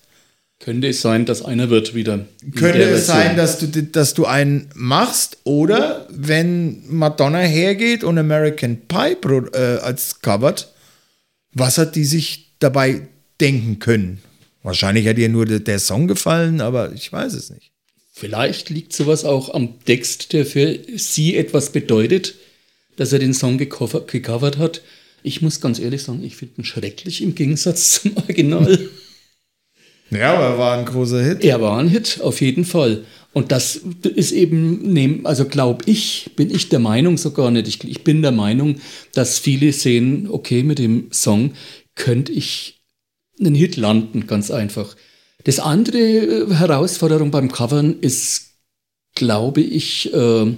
Könnte 0.61 0.88
es 0.88 1.00
sein, 1.00 1.25
dass 1.25 1.43
einer 1.43 1.71
wird 1.71 1.95
wieder. 1.95 2.26
könnte 2.55 2.83
es 2.83 3.07
Version. 3.07 3.17
sein, 3.17 3.37
dass 3.37 3.59
du, 3.59 3.67
dass 3.67 4.12
du 4.12 4.26
einen 4.26 4.69
machst 4.75 5.38
oder 5.45 6.07
wenn 6.11 6.83
Madonna 6.87 7.38
hergeht 7.38 8.05
und 8.05 8.19
American 8.19 8.76
Pie 8.87 9.17
äh, 9.55 9.79
als 9.79 10.21
covert, 10.21 10.73
was 11.52 11.79
hat 11.79 11.97
die 11.97 12.05
sich 12.05 12.52
dabei 12.59 13.09
denken 13.40 13.79
können? 13.79 14.23
Wahrscheinlich 14.62 15.09
hat 15.09 15.17
ihr 15.17 15.31
nur 15.31 15.47
der, 15.47 15.61
der 15.61 15.79
Song 15.79 16.07
gefallen, 16.07 16.61
aber 16.61 16.93
ich 16.93 17.11
weiß 17.11 17.33
es 17.33 17.49
nicht. 17.49 17.71
Vielleicht 18.12 18.69
liegt 18.69 18.93
sowas 18.93 19.25
auch 19.25 19.55
am 19.55 19.83
Text, 19.87 20.35
der 20.35 20.45
für 20.45 20.79
sie 20.95 21.37
etwas 21.37 21.73
bedeutet, 21.73 22.35
dass 22.97 23.14
er 23.14 23.19
den 23.19 23.33
Song 23.33 23.57
gecover 23.57 24.02
gecovert 24.02 24.59
hat. 24.59 24.83
Ich 25.23 25.40
muss 25.40 25.62
ganz 25.62 25.79
ehrlich 25.79 26.02
sagen, 26.02 26.23
ich 26.23 26.37
finde 26.37 26.61
ihn 26.61 26.64
schrecklich 26.64 27.23
im 27.23 27.35
Gegensatz 27.35 27.93
zum 28.02 28.14
Original. 28.19 28.79
Ja, 30.11 30.35
aber 30.35 30.59
war 30.59 30.79
ein 30.79 30.85
großer 30.85 31.23
Hit. 31.23 31.45
Er 31.45 31.61
war 31.61 31.79
ein 31.79 31.88
Hit, 31.88 32.21
auf 32.23 32.40
jeden 32.40 32.64
Fall. 32.64 33.05
Und 33.33 33.52
das 33.52 33.81
ist 34.02 34.33
eben, 34.33 35.25
also 35.25 35.45
glaube 35.45 35.85
ich, 35.87 36.33
bin 36.35 36.50
ich 36.50 36.69
der 36.69 36.81
Meinung 36.81 37.17
sogar 37.17 37.50
nicht. 37.50 37.69
Ich, 37.69 37.85
ich 37.85 38.02
bin 38.02 38.23
der 38.23 38.33
Meinung, 38.33 38.76
dass 39.14 39.38
viele 39.38 39.73
sehen, 39.73 40.29
okay, 40.29 40.64
mit 40.64 40.81
dem 40.81 41.12
Song 41.12 41.52
könnte 41.95 42.33
ich 42.33 42.81
einen 43.38 43.55
Hit 43.55 43.76
landen, 43.76 44.26
ganz 44.26 44.50
einfach. 44.50 44.97
Das 45.45 45.61
andere 45.61 45.99
äh, 45.99 46.55
Herausforderung 46.55 47.31
beim 47.31 47.50
Covern 47.50 48.00
ist, 48.00 48.55
glaube 49.14 49.61
ich, 49.61 50.12
äh, 50.12 50.55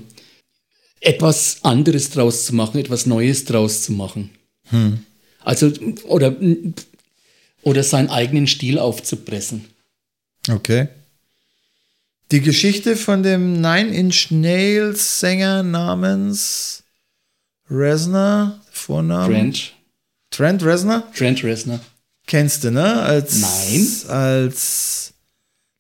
etwas 1.00 1.58
anderes 1.62 2.10
draus 2.10 2.46
zu 2.46 2.54
machen, 2.54 2.78
etwas 2.80 3.06
Neues 3.06 3.44
draus 3.44 3.82
zu 3.82 3.92
machen. 3.92 4.30
Hm. 4.70 5.00
Also, 5.40 5.72
oder, 6.04 6.34
oder 7.62 7.82
seinen 7.82 8.10
eigenen 8.10 8.46
Stil 8.46 8.78
aufzupressen. 8.78 9.64
Okay. 10.50 10.88
Die 12.30 12.40
Geschichte 12.40 12.96
von 12.96 13.22
dem 13.22 13.60
Nine 13.60 13.94
Inch 13.94 14.30
Nails 14.30 15.20
Sänger 15.20 15.62
namens 15.62 16.82
Reznor, 17.70 18.58
Vorname? 18.70 19.34
Trent. 19.34 19.72
Trent 20.30 20.64
Reznor? 20.64 21.02
Trent 21.14 21.44
Reznor. 21.44 21.80
Kennst 22.26 22.64
du, 22.64 22.70
ne? 22.70 23.02
Als, 23.02 23.40
Nein. 23.40 23.88
Als, 24.08 25.12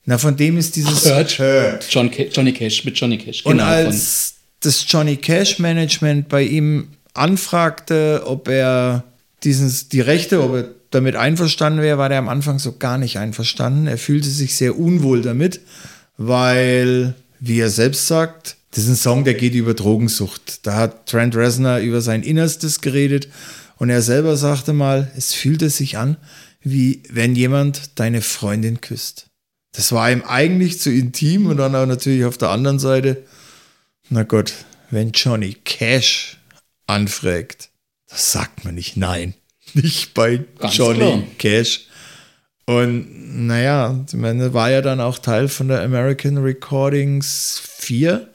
na, 0.04 0.18
von 0.18 0.36
dem 0.36 0.58
ist 0.58 0.76
dieses 0.76 1.06
Ach, 1.06 1.16
Hurt. 1.16 1.38
Hurt. 1.38 1.86
John, 1.88 2.10
Johnny 2.30 2.52
Cash, 2.52 2.84
mit 2.84 2.98
Johnny 2.98 3.18
Cash. 3.18 3.44
Genau, 3.44 3.54
Und 3.54 3.60
als 3.60 4.34
das 4.60 4.84
Johnny 4.86 5.16
Cash 5.16 5.58
Management 5.58 6.28
bei 6.28 6.42
ihm 6.42 6.88
anfragte, 7.14 8.22
ob 8.26 8.48
er 8.48 9.04
dieses, 9.44 9.88
die 9.88 10.00
Rechte, 10.00 10.42
ob 10.42 10.54
er 10.54 10.68
damit 10.94 11.16
einverstanden 11.16 11.82
wäre, 11.82 11.98
war 11.98 12.10
er 12.10 12.18
am 12.18 12.28
Anfang 12.28 12.58
so 12.58 12.72
gar 12.78 12.98
nicht 12.98 13.18
einverstanden. 13.18 13.86
Er 13.86 13.98
fühlte 13.98 14.28
sich 14.28 14.56
sehr 14.56 14.78
unwohl 14.78 15.22
damit, 15.22 15.60
weil, 16.16 17.14
wie 17.40 17.60
er 17.60 17.70
selbst 17.70 18.06
sagt, 18.06 18.56
das 18.70 18.84
ist 18.84 18.90
ein 18.90 18.96
Song, 18.96 19.24
der 19.24 19.34
geht 19.34 19.54
über 19.54 19.74
Drogensucht. 19.74 20.66
Da 20.66 20.76
hat 20.76 21.06
Trent 21.06 21.36
Reznor 21.36 21.78
über 21.78 22.00
sein 22.00 22.22
Innerstes 22.22 22.80
geredet 22.80 23.28
und 23.76 23.90
er 23.90 24.00
selber 24.00 24.36
sagte 24.36 24.72
mal, 24.72 25.10
es 25.16 25.34
fühlte 25.34 25.68
sich 25.68 25.98
an, 25.98 26.16
wie 26.62 27.02
wenn 27.10 27.34
jemand 27.34 27.98
deine 27.98 28.22
Freundin 28.22 28.80
küsst. 28.80 29.26
Das 29.72 29.92
war 29.92 30.10
ihm 30.10 30.22
eigentlich 30.22 30.80
zu 30.80 30.90
intim 30.90 31.46
und 31.46 31.56
dann 31.56 31.74
auch 31.74 31.86
natürlich 31.86 32.24
auf 32.24 32.38
der 32.38 32.50
anderen 32.50 32.78
Seite, 32.78 33.24
na 34.10 34.22
Gott, 34.22 34.52
wenn 34.90 35.12
Johnny 35.12 35.54
Cash 35.64 36.38
anfragt, 36.86 37.70
das 38.08 38.32
sagt 38.32 38.64
man 38.64 38.74
nicht 38.74 38.96
nein. 38.96 39.34
Nicht 39.74 40.14
bei 40.14 40.44
Ganz 40.58 40.76
Johnny 40.76 40.98
klar. 40.98 41.22
Cash. 41.38 41.86
Und 42.66 43.46
naja, 43.46 44.04
ich 44.06 44.14
meine, 44.14 44.54
war 44.54 44.70
ja 44.70 44.82
dann 44.82 45.00
auch 45.00 45.18
Teil 45.18 45.48
von 45.48 45.68
der 45.68 45.82
American 45.82 46.38
Recordings 46.38 47.60
4, 47.64 48.28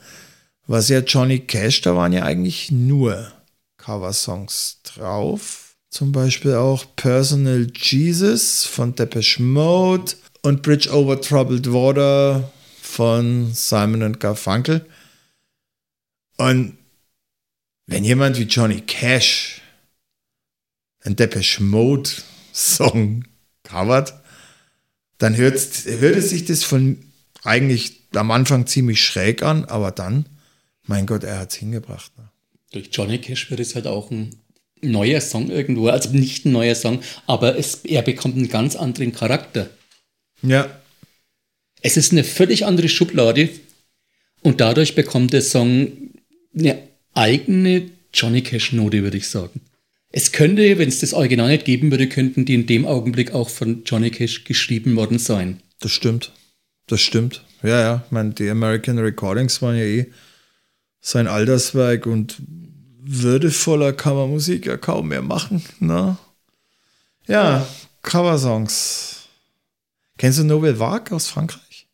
was 0.68 0.90
ja 0.90 1.00
Johnny 1.00 1.40
Cash, 1.40 1.82
da 1.82 1.96
waren 1.96 2.14
ja 2.14 2.24
eigentlich 2.24 2.72
nur 2.72 3.32
Coversongs 3.78 4.82
drauf. 4.84 5.76
Zum 5.90 6.12
Beispiel 6.12 6.56
auch 6.56 6.86
Personal 6.96 7.68
Jesus 7.74 8.66
von 8.66 8.94
Depeche 8.94 9.42
Mode 9.42 10.14
und 10.42 10.62
Bridge 10.62 10.92
Over 10.92 11.22
Troubled 11.22 11.72
Water 11.72 12.52
von 12.82 13.54
Simon 13.54 14.20
Garfunkel. 14.20 14.86
Und 16.38 16.78
wenn 17.86 18.04
jemand 18.04 18.38
wie 18.38 18.44
Johnny 18.44 18.82
Cash 18.82 19.57
ein 21.08 21.16
Depeche 21.16 21.64
Mode 21.64 22.10
Song 22.54 23.26
covert, 23.64 24.14
dann 25.18 25.36
hört, 25.36 25.60
hört 25.86 26.16
es 26.16 26.30
sich 26.30 26.46
das 26.46 26.64
von 26.64 26.98
eigentlich 27.44 28.02
am 28.14 28.30
Anfang 28.32 28.68
ziemlich 28.68 29.04
schräg 29.04 29.42
an, 29.42 29.66
aber 29.66 29.92
dann, 29.92 30.28
mein 30.84 31.06
Gott, 31.06 31.24
er 31.24 31.40
hat 31.40 31.52
es 31.52 31.56
hingebracht. 31.56 32.12
Ne? 32.18 32.30
Durch 32.72 32.90
Johnny 32.92 33.20
Cash 33.20 33.50
wird 33.50 33.60
es 33.60 33.74
halt 33.76 33.88
auch 33.88 34.12
ein 34.12 34.36
neuer 34.82 35.22
Song 35.22 35.50
irgendwo, 35.50 35.88
also 35.88 36.10
nicht 36.12 36.46
ein 36.46 36.52
neuer 36.52 36.76
Song, 36.76 37.02
aber 37.26 37.58
es, 37.58 37.86
er 37.86 38.02
bekommt 38.02 38.36
einen 38.36 38.50
ganz 38.50 38.76
anderen 38.76 39.14
Charakter. 39.14 39.70
Ja. 40.42 40.70
Es 41.82 41.98
ist 41.98 42.12
eine 42.12 42.24
völlig 42.24 42.66
andere 42.66 42.90
Schublade 42.90 43.50
und 44.42 44.62
dadurch 44.62 44.94
bekommt 44.94 45.34
der 45.34 45.42
Song 45.42 45.92
eine 46.58 46.88
eigene 47.14 47.90
Johnny 48.14 48.42
Cash-Note, 48.42 49.04
würde 49.04 49.18
ich 49.18 49.28
sagen. 49.28 49.62
Es 50.10 50.32
könnte, 50.32 50.78
wenn 50.78 50.88
es 50.88 51.00
das 51.00 51.14
Original 51.14 51.50
nicht 51.50 51.66
geben 51.66 51.92
würde, 51.92 52.08
könnten 52.08 52.46
die 52.46 52.56
in 52.56 52.66
dem 52.66 52.86
Augenblick 52.86 53.34
auch 53.34 53.50
von 53.50 53.84
Johnny 53.86 54.10
Cash 54.10 54.46
geschrieben 54.46 54.96
worden 54.96 55.20
sein. 55.20 55.62
Das 55.80 55.92
stimmt. 55.92 56.32
Das 56.88 57.02
stimmt. 57.02 57.44
Ja, 57.64 57.82
ja. 57.82 58.04
Ich 58.06 58.12
meine, 58.12 58.32
die 58.32 58.50
American 58.50 58.98
Recordings 59.00 59.62
waren 59.62 59.76
ja 59.76 59.84
eh 59.84 60.12
sein 61.02 61.28
Alterswerk 61.28 62.06
und 62.06 62.38
würdevoller 63.02 63.94
kann 63.94 64.16
man 64.16 64.30
Musik 64.30 64.66
ja 64.66 64.78
kaum 64.78 65.10
mehr 65.10 65.22
machen. 65.22 65.64
Ne? 65.80 66.18
Ja, 67.28 67.68
Coversongs. 68.02 69.28
Kennst 70.18 70.40
du 70.40 70.44
Nouvelle 70.44 70.80
Vague 70.80 71.16
aus 71.16 71.28
Frankreich? 71.28 71.88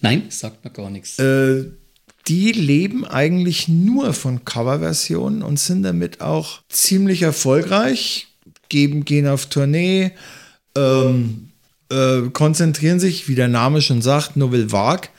Nein, 0.00 0.24
sagt 0.30 0.64
mir 0.64 0.70
gar 0.70 0.90
nichts. 0.90 1.18
Äh, 1.18 1.66
die 2.26 2.52
leben 2.52 3.04
eigentlich 3.04 3.68
nur 3.68 4.14
von 4.14 4.44
Coverversionen 4.44 5.42
und 5.42 5.58
sind 5.58 5.82
damit 5.82 6.20
auch 6.20 6.62
ziemlich 6.68 7.22
erfolgreich, 7.22 8.28
geben, 8.68 9.04
gehen 9.04 9.28
auf 9.28 9.46
Tournee, 9.46 10.12
ähm, 10.76 11.50
äh, 11.90 12.22
konzentrieren 12.32 12.98
sich, 12.98 13.28
wie 13.28 13.34
der 13.34 13.48
Name 13.48 13.82
schon 13.82 14.00
sagt, 14.00 14.36
Nouvelle 14.36 14.72
Vague, 14.72 15.10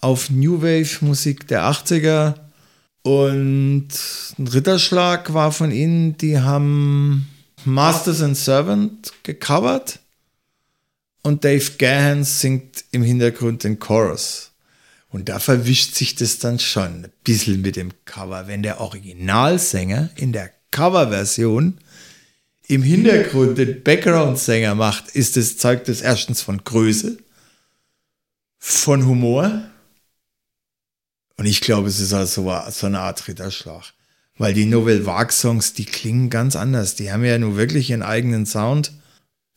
auf 0.00 0.30
New 0.30 0.62
Wave 0.62 1.04
Musik 1.04 1.48
der 1.48 1.64
80er. 1.64 2.34
Und 3.02 3.88
ein 4.38 4.46
Ritterschlag 4.46 5.32
war 5.32 5.52
von 5.52 5.70
ihnen, 5.70 6.18
die 6.18 6.38
haben 6.38 7.28
Masters 7.64 8.20
and 8.22 8.36
Servant 8.36 9.12
gecovert 9.22 9.98
und 11.22 11.44
Dave 11.44 11.72
Gahan 11.78 12.24
singt 12.24 12.84
im 12.92 13.02
Hintergrund 13.02 13.64
den 13.64 13.78
Chorus. 13.78 14.49
Und 15.10 15.28
da 15.28 15.40
verwischt 15.40 15.94
sich 15.94 16.14
das 16.14 16.38
dann 16.38 16.58
schon 16.58 17.04
ein 17.04 17.12
bisschen 17.24 17.62
mit 17.62 17.76
dem 17.76 17.92
Cover. 18.04 18.46
Wenn 18.46 18.62
der 18.62 18.80
Originalsänger 18.80 20.10
in 20.16 20.32
der 20.32 20.50
Coverversion 20.70 21.78
im 22.68 22.82
Hintergrund 22.82 23.58
den 23.58 23.82
Background-Sänger 23.82 24.76
macht, 24.76 25.10
ist 25.10 25.36
das, 25.36 25.56
zeugt 25.56 25.88
das 25.88 26.00
erstens 26.00 26.42
von 26.42 26.62
Größe, 26.62 27.18
von 28.58 29.06
Humor. 29.06 29.62
Und 31.36 31.46
ich 31.46 31.60
glaube, 31.60 31.88
es 31.88 31.98
ist 31.98 32.12
also 32.12 32.52
so 32.70 32.86
eine 32.86 33.00
Art 33.00 33.26
Ritterschlag. 33.26 33.92
Weil 34.38 34.54
die 34.54 34.66
Nouvelle 34.66 35.04
Vague 35.04 35.32
Songs, 35.32 35.74
die 35.74 35.84
klingen 35.84 36.30
ganz 36.30 36.54
anders. 36.54 36.94
Die 36.94 37.12
haben 37.12 37.24
ja 37.24 37.36
nur 37.36 37.56
wirklich 37.56 37.90
ihren 37.90 38.02
eigenen 38.02 38.46
Sound. 38.46 38.92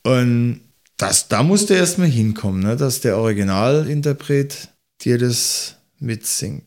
Und 0.01 0.61
das, 0.97 1.27
da 1.27 1.43
musste 1.43 1.75
erstmal 1.75 2.07
hinkommen, 2.07 2.63
ne? 2.63 2.75
dass 2.75 3.01
der 3.01 3.17
Originalinterpret 3.17 4.72
dir 5.05 5.17
das 5.17 5.75
mitsingt. 5.99 6.63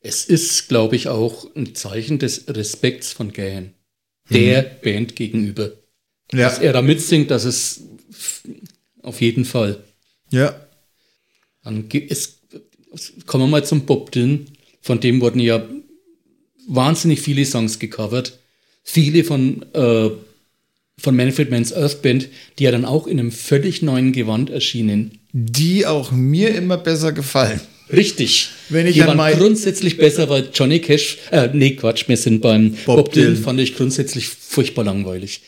Es 0.00 0.24
ist, 0.24 0.68
glaube 0.68 0.96
ich, 0.96 1.08
auch 1.08 1.54
ein 1.54 1.74
Zeichen 1.74 2.18
des 2.18 2.44
Respekts 2.48 3.12
von 3.12 3.32
Gahan, 3.32 3.74
der 4.30 4.62
mhm. 4.62 4.66
Band 4.82 5.16
gegenüber. 5.16 5.72
Ja. 6.32 6.48
Dass 6.48 6.58
er 6.58 6.72
da 6.72 6.82
mitsingt, 6.82 7.30
das 7.30 7.44
ist 7.44 7.82
auf 9.02 9.20
jeden 9.20 9.44
Fall. 9.44 9.82
Ja. 10.30 10.68
Dann 11.62 11.88
es, 12.08 12.40
kommen 13.26 13.44
wir 13.44 13.48
mal 13.48 13.64
zum 13.64 13.86
Bob 13.86 14.12
Dylan. 14.12 14.46
Von 14.80 15.00
dem 15.00 15.20
wurden 15.20 15.40
ja 15.40 15.66
wahnsinnig 16.66 17.20
viele 17.20 17.44
Songs 17.44 17.78
gecovert. 17.78 18.38
Viele 18.82 19.24
von, 19.24 19.64
äh, 19.74 20.10
von 20.98 21.16
Manfred 21.16 21.50
Mann's 21.50 21.72
Earth 21.72 22.02
Band, 22.02 22.28
die 22.58 22.64
ja 22.64 22.70
dann 22.70 22.84
auch 22.84 23.06
in 23.06 23.18
einem 23.18 23.32
völlig 23.32 23.82
neuen 23.82 24.12
Gewand 24.12 24.50
erschienen 24.50 25.18
die 25.32 25.86
auch 25.86 26.10
mir 26.10 26.54
immer 26.54 26.78
besser 26.78 27.12
gefallen. 27.12 27.60
Richtig. 27.92 28.50
Wenn 28.68 28.86
ich 28.86 28.94
die 28.94 29.00
waren 29.00 29.38
grundsätzlich 29.38 29.96
besser, 29.96 30.28
weil 30.28 30.50
Johnny 30.52 30.80
Cash, 30.80 31.18
äh, 31.30 31.48
nee, 31.52 31.74
Quatsch, 31.74 32.06
wir 32.06 32.16
sind 32.16 32.42
beim 32.42 32.72
Bob, 32.84 32.96
Bob 32.96 33.12
Dylan, 33.12 33.36
fand 33.36 33.60
ich 33.60 33.76
grundsätzlich 33.76 34.28
furchtbar 34.28 34.84
langweilig. 34.84 35.42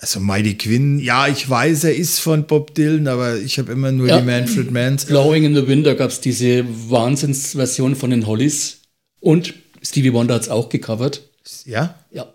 Also 0.00 0.18
Mighty 0.18 0.54
Quinn, 0.54 0.98
ja, 0.98 1.28
ich 1.28 1.48
weiß, 1.48 1.84
er 1.84 1.94
ist 1.94 2.18
von 2.18 2.46
Bob 2.46 2.74
Dylan, 2.74 3.06
aber 3.06 3.38
ich 3.38 3.58
habe 3.58 3.70
immer 3.70 3.92
nur 3.92 4.08
ja. 4.08 4.18
die 4.18 4.26
Manfred 4.26 4.72
Mans. 4.72 5.04
Blowing 5.04 5.44
in 5.44 5.54
the 5.54 5.68
Wind, 5.68 5.86
da 5.86 5.94
gab 5.94 6.10
es 6.10 6.20
diese 6.20 6.64
Wahnsinnsversion 6.90 7.94
von 7.94 8.10
den 8.10 8.26
Hollies 8.26 8.78
und 9.20 9.54
Stevie 9.82 10.12
Wonder 10.12 10.34
hat 10.34 10.42
es 10.42 10.48
auch 10.48 10.68
gecovert. 10.68 11.22
Ja? 11.64 11.94
Ja. 12.10 12.33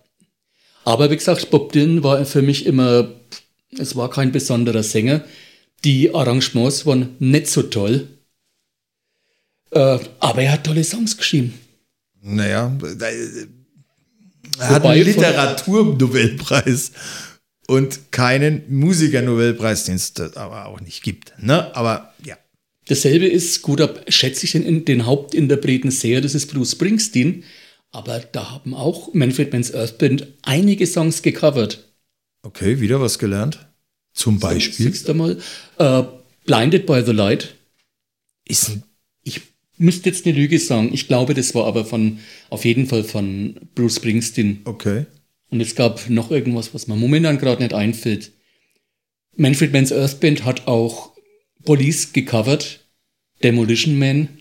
Aber 0.85 1.09
wie 1.11 1.17
gesagt, 1.17 1.49
Bob 1.49 1.71
Dylan 1.71 2.03
war 2.03 2.25
für 2.25 2.41
mich 2.41 2.65
immer, 2.65 3.09
es 3.77 3.95
war 3.95 4.09
kein 4.09 4.31
besonderer 4.31 4.83
Sänger. 4.83 5.23
Die 5.83 6.13
Arrangements 6.13 6.85
waren 6.85 7.15
nicht 7.19 7.47
so 7.47 7.63
toll. 7.63 8.07
Äh, 9.71 9.99
aber 10.19 10.41
er 10.41 10.53
hat 10.53 10.65
tolle 10.65 10.83
Songs 10.83 11.17
geschrieben. 11.17 11.53
Naja, 12.21 12.75
er 14.59 14.69
hat 14.69 14.85
einen 14.85 15.03
Literaturnobelpreis 15.03 16.91
und 17.67 18.11
keinen 18.11 18.63
Musikernobelpreis, 18.67 19.85
den 19.85 19.95
es 19.95 20.13
aber 20.35 20.65
auch 20.65 20.81
nicht 20.81 21.03
gibt. 21.03 21.33
Ne? 21.37 21.73
Aber 21.75 22.13
ja. 22.25 22.37
Dasselbe 22.87 23.27
ist, 23.27 23.61
gut, 23.61 23.79
ab, 23.81 24.03
schätze 24.07 24.45
ich 24.45 24.53
den, 24.53 24.83
den 24.83 25.05
Hauptinterpreten 25.05 25.91
sehr, 25.91 26.21
das 26.21 26.33
ist 26.33 26.47
Bruce 26.47 26.71
Springsteen. 26.71 27.43
Aber 27.91 28.19
da 28.19 28.51
haben 28.51 28.73
auch 28.73 29.13
Manfred 29.13 29.51
Mann's 29.51 29.73
Earth 29.73 29.97
Band 29.97 30.27
einige 30.43 30.85
Songs 30.85 31.21
gecovert. 31.21 31.85
Okay, 32.43 32.79
wieder 32.79 33.01
was 33.01 33.19
gelernt. 33.19 33.67
Zum 34.13 34.39
Beispiel? 34.39 34.91
Du 34.91 35.13
mal. 35.13 35.37
Uh, 35.79 36.03
Blinded 36.45 36.85
by 36.85 37.03
the 37.05 37.11
Light. 37.11 37.55
Ist 38.45 38.79
ich 39.23 39.41
müsste 39.77 40.09
jetzt 40.09 40.25
eine 40.25 40.35
Lüge 40.35 40.59
sagen. 40.59 40.91
Ich 40.93 41.07
glaube, 41.07 41.33
das 41.33 41.55
war 41.55 41.65
aber 41.65 41.85
von, 41.85 42.19
auf 42.49 42.65
jeden 42.65 42.85
Fall 42.85 43.03
von 43.03 43.55
Bruce 43.75 43.95
Springsteen. 43.95 44.61
Okay. 44.65 45.05
Und 45.49 45.61
es 45.61 45.75
gab 45.75 46.09
noch 46.09 46.31
irgendwas, 46.31 46.73
was 46.73 46.87
mir 46.87 46.95
momentan 46.95 47.39
gerade 47.39 47.61
nicht 47.61 47.73
einfällt. 47.73 48.31
Manfred 49.35 49.73
Mann's 49.73 49.91
Earth 49.91 50.19
Band 50.19 50.43
hat 50.45 50.67
auch 50.67 51.13
Police 51.63 52.13
gecovert. 52.13 52.85
Demolition 53.41 53.97
Man. 53.97 54.38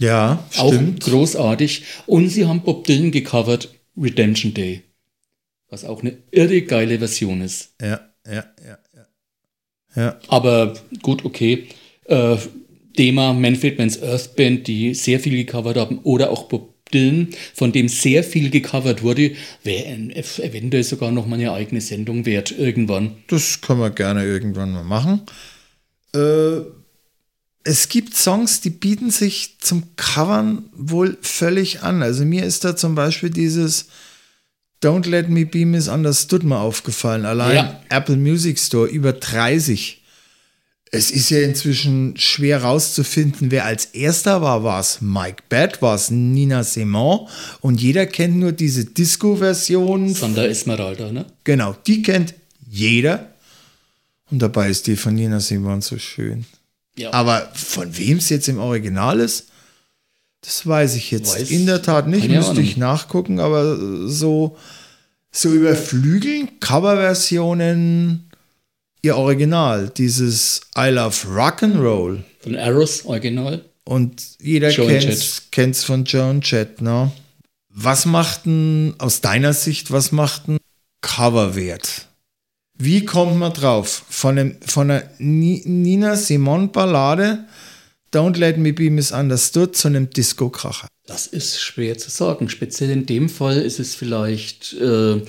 Ja, 0.00 0.44
Auch 0.56 0.72
stimmt. 0.72 1.00
großartig. 1.04 1.84
Und 2.06 2.28
sie 2.28 2.46
haben 2.46 2.62
Bob 2.62 2.84
Dylan 2.84 3.10
gecovert 3.12 3.68
Redemption 3.96 4.54
Day. 4.54 4.82
Was 5.68 5.84
auch 5.84 6.02
eine 6.02 6.16
irre 6.32 6.62
geile 6.62 6.98
Version 6.98 7.42
ist. 7.42 7.74
Ja, 7.80 8.00
ja, 8.26 8.44
ja, 8.66 8.78
ja. 8.96 9.06
Ja, 9.94 10.18
Aber 10.28 10.74
gut, 11.02 11.24
okay. 11.24 11.66
Äh, 12.06 12.36
Thema 12.96 13.32
Manfred 13.34 13.78
Mann's 13.78 14.02
Earth 14.02 14.34
Band, 14.36 14.66
die 14.66 14.94
sehr 14.94 15.20
viel 15.20 15.36
gecovert 15.44 15.76
haben, 15.76 16.00
oder 16.02 16.30
auch 16.30 16.44
Bob 16.48 16.74
Dylan, 16.92 17.28
von 17.54 17.70
dem 17.72 17.88
sehr 17.88 18.24
viel 18.24 18.50
gecovert 18.50 19.02
wurde, 19.02 19.32
wäre 19.62 19.86
eventuell 20.42 20.82
sogar 20.82 21.12
noch 21.12 21.26
mal 21.26 21.36
eine 21.36 21.52
eigene 21.52 21.80
Sendung 21.80 22.26
wert 22.26 22.50
irgendwann. 22.56 23.16
das 23.28 23.60
können 23.60 23.80
wir 23.80 23.90
gerne 23.90 24.24
irgendwann 24.24 24.72
mal 24.72 24.82
machen. 24.84 25.22
Äh, 26.14 26.62
es 27.64 27.88
gibt 27.88 28.16
Songs, 28.16 28.60
die 28.60 28.70
bieten 28.70 29.10
sich 29.10 29.58
zum 29.60 29.84
Covern 29.96 30.64
wohl 30.74 31.18
völlig 31.20 31.82
an. 31.82 32.02
Also 32.02 32.24
mir 32.24 32.44
ist 32.44 32.64
da 32.64 32.74
zum 32.76 32.94
Beispiel 32.94 33.30
dieses 33.30 33.86
Don't 34.82 35.06
Let 35.08 35.28
Me 35.28 35.44
Be 35.44 35.66
Misunderstood 35.66 36.42
mal 36.42 36.60
aufgefallen. 36.60 37.26
Allein 37.26 37.54
Ja. 37.54 37.80
Apple 37.90 38.16
Music 38.16 38.58
Store 38.58 38.88
über 38.88 39.12
30. 39.12 39.98
Es 40.92 41.10
ist 41.12 41.30
ja 41.30 41.40
inzwischen 41.40 42.16
schwer 42.16 42.62
rauszufinden, 42.62 43.52
wer 43.52 43.64
als 43.64 43.84
erster 43.84 44.42
war. 44.42 44.64
War 44.64 44.80
es 44.80 45.00
Mike 45.00 45.44
Bad, 45.48 45.82
war 45.82 45.94
es 45.94 46.10
Nina 46.10 46.64
Simon? 46.64 47.28
Und 47.60 47.80
jeder 47.80 48.06
kennt 48.06 48.36
nur 48.38 48.52
diese 48.52 48.86
Disco-Version 48.86 50.12
Sander 50.14 50.48
Esmeralda, 50.48 51.12
ne? 51.12 51.26
Genau, 51.44 51.76
die 51.86 52.02
kennt 52.02 52.34
jeder. 52.68 53.28
Und 54.30 54.40
dabei 54.40 54.70
ist 54.70 54.86
die 54.86 54.96
von 54.96 55.14
Nina 55.14 55.38
Simon 55.38 55.80
so 55.80 55.98
schön. 55.98 56.44
Ja. 56.96 57.12
Aber 57.12 57.50
von 57.54 57.96
wem 57.96 58.18
es 58.18 58.28
jetzt 58.28 58.48
im 58.48 58.58
Original 58.58 59.20
ist, 59.20 59.48
das 60.42 60.66
weiß 60.66 60.94
ich 60.94 61.10
jetzt 61.10 61.34
Weiß 61.34 61.50
in 61.50 61.66
der 61.66 61.82
Tat 61.82 62.08
nicht. 62.08 62.28
Müsste 62.28 62.60
ich 62.60 62.76
nachgucken, 62.76 63.40
aber 63.40 63.76
so, 64.08 64.56
so 65.30 65.50
überflügeln 65.50 66.60
Coverversionen 66.60 68.30
ihr 69.02 69.16
Original. 69.16 69.90
Dieses 69.96 70.62
I 70.76 70.88
Love 70.88 71.16
Rock'n'Roll. 71.28 72.22
Von 72.40 72.56
Arrows 72.56 73.04
Original. 73.04 73.64
Und 73.84 74.22
jeder 74.40 74.70
Joan 74.70 74.88
kennt's, 74.88 75.42
kennt's 75.50 75.84
von 75.84 76.04
Joan 76.04 76.40
Jett, 76.42 76.80
ne? 76.80 77.10
Was 77.68 78.04
macht 78.06 78.46
denn, 78.46 78.94
aus 78.98 79.20
deiner 79.20 79.52
Sicht, 79.52 79.90
was 79.90 80.12
macht 80.12 80.48
ein 80.48 80.58
Coverwert? 81.00 82.08
Wie 82.82 83.04
kommt 83.04 83.36
man 83.36 83.52
drauf? 83.52 84.04
Von, 84.08 84.38
einem, 84.38 84.56
von 84.66 84.90
einer 84.90 85.04
Ni- 85.18 85.62
Nina 85.66 86.16
Simon 86.16 86.72
Ballade, 86.72 87.46
Don't 88.12 88.38
Let 88.38 88.56
Me 88.56 88.72
Be 88.72 88.90
Misunderstood, 88.90 89.76
zu 89.76 89.88
einem 89.88 90.08
Disco-Kracher. 90.08 90.88
Das 91.06 91.26
ist 91.26 91.60
schwer 91.60 91.98
zu 91.98 92.10
sagen. 92.10 92.48
Speziell 92.48 92.90
in 92.90 93.04
dem 93.04 93.28
Fall 93.28 93.58
ist 93.58 93.80
es 93.80 93.94
vielleicht 93.94 94.72
äh, 94.74 95.20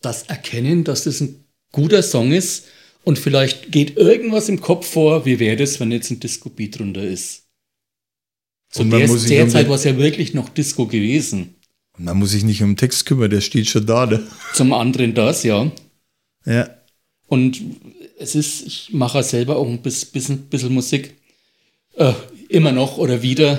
das 0.00 0.24
Erkennen, 0.24 0.82
dass 0.82 1.04
das 1.04 1.20
ein 1.20 1.44
guter 1.70 2.02
Song 2.02 2.32
ist 2.32 2.64
und 3.04 3.18
vielleicht 3.18 3.70
geht 3.70 3.96
irgendwas 3.96 4.48
im 4.48 4.60
Kopf 4.60 4.90
vor, 4.90 5.24
wie 5.24 5.38
wäre 5.38 5.56
das, 5.56 5.78
wenn 5.78 5.92
jetzt 5.92 6.10
ein 6.10 6.18
Disco-Beat 6.18 6.78
drunter 6.78 7.04
ist. 7.04 7.44
Zu 8.72 8.82
Und 8.82 8.90
der, 8.90 9.06
der 9.06 9.48
Zeit 9.48 9.68
war 9.68 9.76
es 9.76 9.84
ja 9.84 9.96
wirklich 9.96 10.34
noch 10.34 10.48
Disco 10.48 10.86
gewesen. 10.86 11.54
Und 11.96 12.04
man 12.06 12.16
muss 12.16 12.32
sich 12.32 12.42
nicht 12.42 12.62
um 12.62 12.70
den 12.70 12.76
Text 12.76 13.06
kümmern, 13.06 13.30
der 13.30 13.40
steht 13.40 13.68
schon 13.68 13.86
da. 13.86 14.06
Ne? 14.06 14.26
Zum 14.54 14.72
anderen 14.72 15.14
das, 15.14 15.44
ja. 15.44 15.70
Ja. 16.46 16.68
Und 17.26 17.60
es 18.18 18.34
ist, 18.34 18.66
ich 18.66 18.88
mache 18.92 19.22
selber 19.22 19.56
auch 19.56 19.66
ein 19.66 19.82
bisschen, 19.82 20.46
bisschen, 20.48 20.72
Musik. 20.72 21.14
Äh, 21.96 22.12
immer 22.48 22.72
noch 22.72 22.98
oder 22.98 23.22
wieder. 23.22 23.58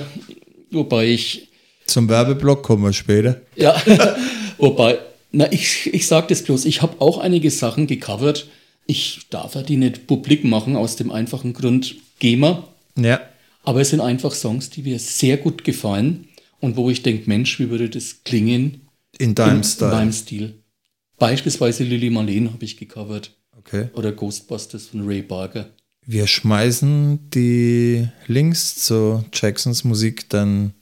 Wobei 0.70 1.06
ich 1.08 1.48
Zum 1.86 2.08
Werbeblock 2.08 2.62
kommen 2.62 2.84
wir 2.84 2.92
später. 2.92 3.40
Ja, 3.56 3.80
wobei, 4.58 4.98
na, 5.32 5.50
ich, 5.52 5.92
ich 5.92 6.06
sag 6.06 6.28
das 6.28 6.42
bloß, 6.42 6.64
ich 6.64 6.82
habe 6.82 7.00
auch 7.00 7.18
einige 7.18 7.50
Sachen 7.50 7.86
gecovert. 7.86 8.48
Ich 8.86 9.20
darf 9.30 9.54
ja 9.54 9.62
die 9.62 9.76
nicht 9.76 10.06
publik 10.06 10.44
machen, 10.44 10.76
aus 10.76 10.96
dem 10.96 11.10
einfachen 11.12 11.52
Grund 11.52 11.96
GEMA. 12.20 12.66
Ja. 12.96 13.20
Aber 13.64 13.82
es 13.82 13.90
sind 13.90 14.00
einfach 14.00 14.32
Songs, 14.32 14.70
die 14.70 14.82
mir 14.82 14.98
sehr 14.98 15.36
gut 15.36 15.62
gefallen 15.62 16.28
und 16.60 16.76
wo 16.76 16.88
ich 16.88 17.02
denke, 17.02 17.28
Mensch, 17.28 17.58
wie 17.60 17.68
würde 17.68 17.90
das 17.90 18.24
klingen 18.24 18.88
In 19.18 19.34
deinem 19.34 19.58
in 19.58 19.64
Style. 19.64 19.90
meinem 19.92 20.12
Stil. 20.12 20.54
Beispielsweise 21.18 21.84
Lily 21.84 22.10
Marlene 22.10 22.52
habe 22.52 22.64
ich 22.64 22.76
gecovert 22.76 23.34
Okay. 23.56 23.88
oder 23.94 24.12
Ghostbusters 24.12 24.86
von 24.86 25.06
Ray 25.06 25.20
Barker. 25.20 25.68
Wir 26.06 26.26
schmeißen 26.26 27.28
die 27.30 28.08
Links 28.28 28.76
zu 28.76 29.24
Jacksons 29.32 29.84
Musik 29.84 30.30
dann 30.30 30.72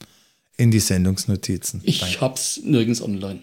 in 0.55 0.71
die 0.71 0.79
Sendungsnotizen. 0.79 1.81
Ich 1.83 2.21
hab's 2.21 2.61
nirgends 2.63 3.01
online. 3.01 3.41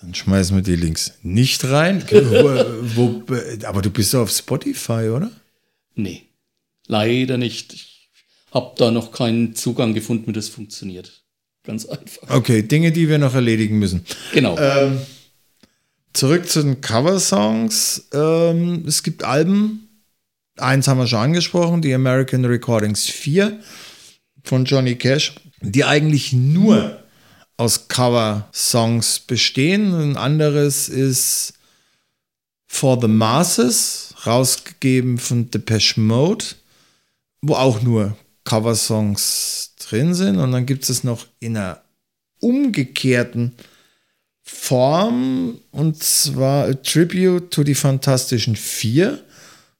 Dann 0.00 0.14
schmeißen 0.14 0.56
wir 0.56 0.62
die 0.62 0.76
Links 0.76 1.12
nicht 1.22 1.64
rein. 1.64 2.02
wo, 2.10 3.22
wo, 3.28 3.66
aber 3.66 3.82
du 3.82 3.90
bist 3.90 4.14
auf 4.14 4.30
Spotify, 4.30 5.10
oder? 5.14 5.30
Nee, 5.94 6.22
leider 6.86 7.36
nicht. 7.36 7.74
Ich 7.74 8.10
habe 8.50 8.74
da 8.76 8.90
noch 8.90 9.12
keinen 9.12 9.54
Zugang 9.54 9.94
gefunden, 9.94 10.26
wie 10.28 10.32
das 10.32 10.48
funktioniert. 10.48 11.22
Ganz 11.62 11.84
einfach. 11.86 12.28
Okay, 12.28 12.62
Dinge, 12.62 12.90
die 12.90 13.08
wir 13.08 13.18
noch 13.18 13.34
erledigen 13.34 13.78
müssen. 13.78 14.04
Genau. 14.32 14.58
Ähm, 14.58 14.98
zurück 16.12 16.48
zu 16.48 16.62
den 16.62 16.80
Cover-Songs. 16.80 18.08
Ähm, 18.12 18.84
es 18.86 19.02
gibt 19.02 19.24
Alben. 19.24 19.88
Eins 20.56 20.88
haben 20.88 20.98
wir 20.98 21.06
schon 21.06 21.20
angesprochen, 21.20 21.82
die 21.82 21.94
American 21.94 22.44
Recordings 22.44 23.06
4 23.06 23.60
von 24.44 24.64
Johnny 24.64 24.96
Cash, 24.96 25.34
die 25.60 25.84
eigentlich 25.84 26.32
nur 26.32 27.02
aus 27.56 27.88
Cover-Songs 27.88 29.20
bestehen. 29.20 29.94
Ein 29.94 30.16
anderes 30.16 30.88
ist 30.88 31.54
For 32.66 33.00
the 33.00 33.08
Masses, 33.08 34.14
rausgegeben 34.26 35.18
von 35.18 35.50
Depeche 35.50 36.00
Mode, 36.00 36.44
wo 37.42 37.54
auch 37.54 37.82
nur 37.82 38.16
Cover-Songs 38.44 39.74
drin 39.78 40.14
sind. 40.14 40.38
Und 40.38 40.52
dann 40.52 40.66
gibt 40.66 40.88
es 40.88 41.04
noch 41.04 41.26
in 41.40 41.56
einer 41.56 41.82
umgekehrten 42.40 43.54
Form, 44.52 45.58
und 45.70 46.02
zwar 46.02 46.66
A 46.66 46.74
Tribute 46.74 47.50
to 47.50 47.64
die 47.64 47.74
Fantastischen 47.74 48.56
Vier, 48.56 49.22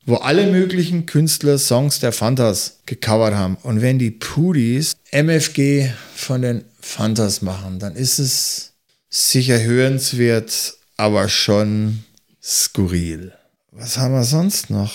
wo 0.06 0.16
alle 0.16 0.46
möglichen 0.46 1.06
Künstler 1.06 1.58
Songs 1.58 1.98
der 1.98 2.12
Fantas 2.12 2.78
gecovert 2.86 3.34
haben. 3.34 3.56
Und 3.62 3.82
wenn 3.82 3.98
die 3.98 4.12
Pudis 4.12 4.96
MFG 5.10 5.90
von 6.14 6.42
den 6.42 6.64
Fantas 6.80 7.42
machen, 7.42 7.78
dann 7.80 7.96
ist 7.96 8.18
es 8.18 8.72
sicher 9.08 9.60
hörenswert, 9.60 10.74
aber 10.96 11.28
schon 11.28 12.04
skurril. 12.42 13.32
Was 13.72 13.98
haben 13.98 14.14
wir 14.14 14.24
sonst 14.24 14.70
noch? 14.70 14.92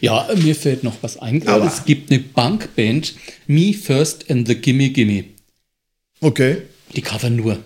Ja, 0.00 0.28
mir 0.36 0.56
fällt 0.56 0.82
noch 0.82 0.96
was 1.00 1.16
ein. 1.16 1.46
Aua. 1.46 1.66
Es 1.66 1.84
gibt 1.84 2.10
eine 2.10 2.20
Punkband, 2.20 3.14
Me 3.46 3.72
First 3.72 4.30
and 4.30 4.48
the 4.48 4.56
Gimme 4.56 4.90
Gimme. 4.90 5.24
Okay. 6.20 6.62
Die 6.94 7.02
covern 7.02 7.36
nur. 7.36 7.58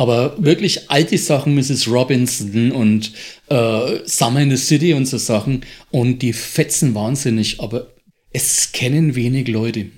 Aber 0.00 0.42
wirklich 0.42 0.90
alte 0.90 1.18
Sachen, 1.18 1.54
Mrs. 1.54 1.86
Robinson 1.86 2.72
und 2.72 3.12
äh, 3.50 3.98
Summer 4.06 4.40
in 4.40 4.48
the 4.48 4.56
City 4.56 4.94
und 4.94 5.04
so 5.04 5.18
Sachen. 5.18 5.62
Und 5.90 6.20
die 6.20 6.32
fetzen 6.32 6.94
wahnsinnig, 6.94 7.60
aber 7.60 7.92
es 8.30 8.72
kennen 8.72 9.14
wenig 9.14 9.48
Leute. 9.48 9.90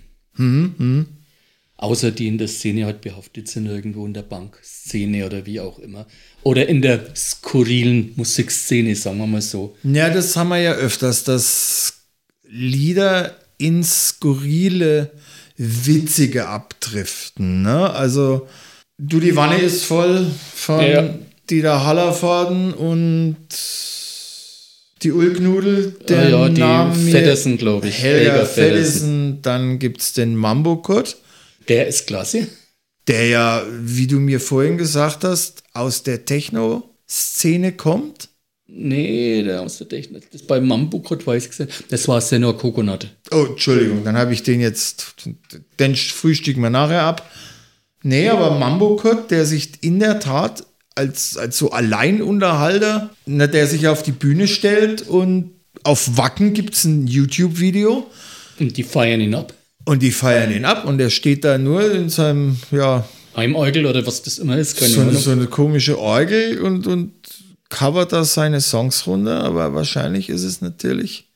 Außer 1.76 2.10
die 2.10 2.26
in 2.26 2.38
der 2.38 2.48
Szene 2.48 2.84
halt 2.84 3.00
behaftet 3.00 3.46
sind, 3.46 3.66
irgendwo 3.66 4.04
in 4.04 4.12
der 4.12 4.22
Bankszene 4.22 5.24
oder 5.24 5.46
wie 5.46 5.60
auch 5.60 5.78
immer. 5.78 6.08
Oder 6.42 6.68
in 6.68 6.82
der 6.82 7.14
skurrilen 7.14 8.10
Musikszene, 8.16 8.96
sagen 8.96 9.18
wir 9.18 9.28
mal 9.28 9.40
so. 9.40 9.76
Ja, 9.84 10.10
das 10.10 10.34
haben 10.34 10.48
wir 10.48 10.58
ja 10.58 10.72
öfters, 10.72 11.22
dass 11.22 12.08
Lieder 12.48 13.38
ins 13.56 14.08
skurrile, 14.08 15.12
witzige 15.56 16.48
abdriften. 16.48 17.62
Ne? 17.62 17.88
Also, 17.88 18.48
du, 18.98 19.20
die 19.20 19.34
Wanne 19.36 19.58
ist 19.58 19.84
voll 19.84 20.26
von 20.54 20.80
Ja. 20.84 21.14
Dieter 21.50 21.84
Hallervorden 21.84 22.72
und 22.72 23.36
die 25.02 25.10
Ulknudel, 25.12 25.96
der 26.08 26.36
Ah 26.36 26.48
ja, 26.48 26.88
die 26.90 27.10
Feddersen, 27.10 27.58
glaube 27.58 27.88
ich. 27.88 28.00
Helga 28.02 28.44
Feddersen. 28.44 29.42
Dann 29.42 29.78
gibt 29.80 30.00
es 30.00 30.12
den 30.12 30.36
Mambo-Kurt, 30.36 31.16
Der 31.68 31.88
ist 31.88 32.06
klasse. 32.06 32.46
der 33.08 33.26
ja, 33.26 33.64
wie 33.80 34.06
du 34.06 34.20
mir 34.20 34.38
vorhin 34.40 34.78
gesagt 34.78 35.24
hast, 35.24 35.64
aus 35.74 36.04
der 36.04 36.24
Techno-Szene 36.24 37.72
kommt. 37.72 38.28
Nee, 38.74 39.42
der 39.42 39.60
aus 39.62 39.78
der 39.78 39.88
Technik. 39.88 40.30
Das 40.30 40.42
bei 40.44 40.58
Mambo 40.58 41.00
Code 41.00 41.26
weiß 41.26 41.42
ich 41.44 41.50
gesehen. 41.50 41.68
Das 41.90 42.08
war 42.08 42.20
Senor 42.22 42.56
Coconut. 42.56 43.08
Oh, 43.30 43.44
Entschuldigung, 43.50 44.02
dann 44.02 44.16
habe 44.16 44.32
ich 44.32 44.42
den 44.44 44.60
jetzt. 44.62 45.14
Den 45.78 45.94
frühstücken 45.94 46.62
wir 46.62 46.70
nachher 46.70 47.02
ab. 47.02 47.28
Nee, 48.02 48.28
aber 48.28 48.58
Mambo 48.58 48.96
Kurt, 48.96 49.30
der 49.30 49.46
sich 49.46 49.82
in 49.82 50.00
der 50.00 50.20
Tat 50.20 50.64
als, 50.94 51.36
als 51.36 51.56
so 51.56 51.70
Alleinunterhalter, 51.70 53.10
ne, 53.26 53.48
der 53.48 53.66
sich 53.66 53.88
auf 53.88 54.02
die 54.02 54.12
Bühne 54.12 54.48
stellt 54.48 55.02
und 55.02 55.52
auf 55.84 56.16
Wacken 56.16 56.52
gibt 56.52 56.74
es 56.74 56.84
ein 56.84 57.06
YouTube-Video. 57.06 58.06
Und 58.58 58.76
die 58.76 58.82
feiern 58.82 59.20
ihn 59.20 59.34
ab. 59.34 59.54
Und 59.84 60.02
die 60.02 60.12
feiern 60.12 60.52
ihn 60.52 60.64
ab 60.64 60.84
und 60.84 61.00
er 61.00 61.10
steht 61.10 61.44
da 61.44 61.58
nur 61.58 61.90
in 61.92 62.08
seinem, 62.08 62.58
ja. 62.70 63.04
Heimorgel 63.36 63.86
oder 63.86 64.06
was 64.06 64.22
das 64.22 64.38
immer 64.38 64.58
ist, 64.58 64.76
keine 64.76 64.92
so, 64.92 65.00
Ahnung. 65.00 65.16
so 65.16 65.30
eine 65.30 65.46
komische 65.46 65.98
Orgel 65.98 66.60
und, 66.60 66.86
und 66.86 67.12
covert 67.68 68.12
da 68.12 68.24
seine 68.24 68.60
Songs 68.60 69.06
runter, 69.06 69.42
aber 69.42 69.74
wahrscheinlich 69.74 70.28
ist 70.28 70.44
es 70.44 70.60
natürlich 70.60 71.30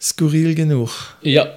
skurril 0.00 0.54
genug. 0.54 0.90
Ja. 1.22 1.48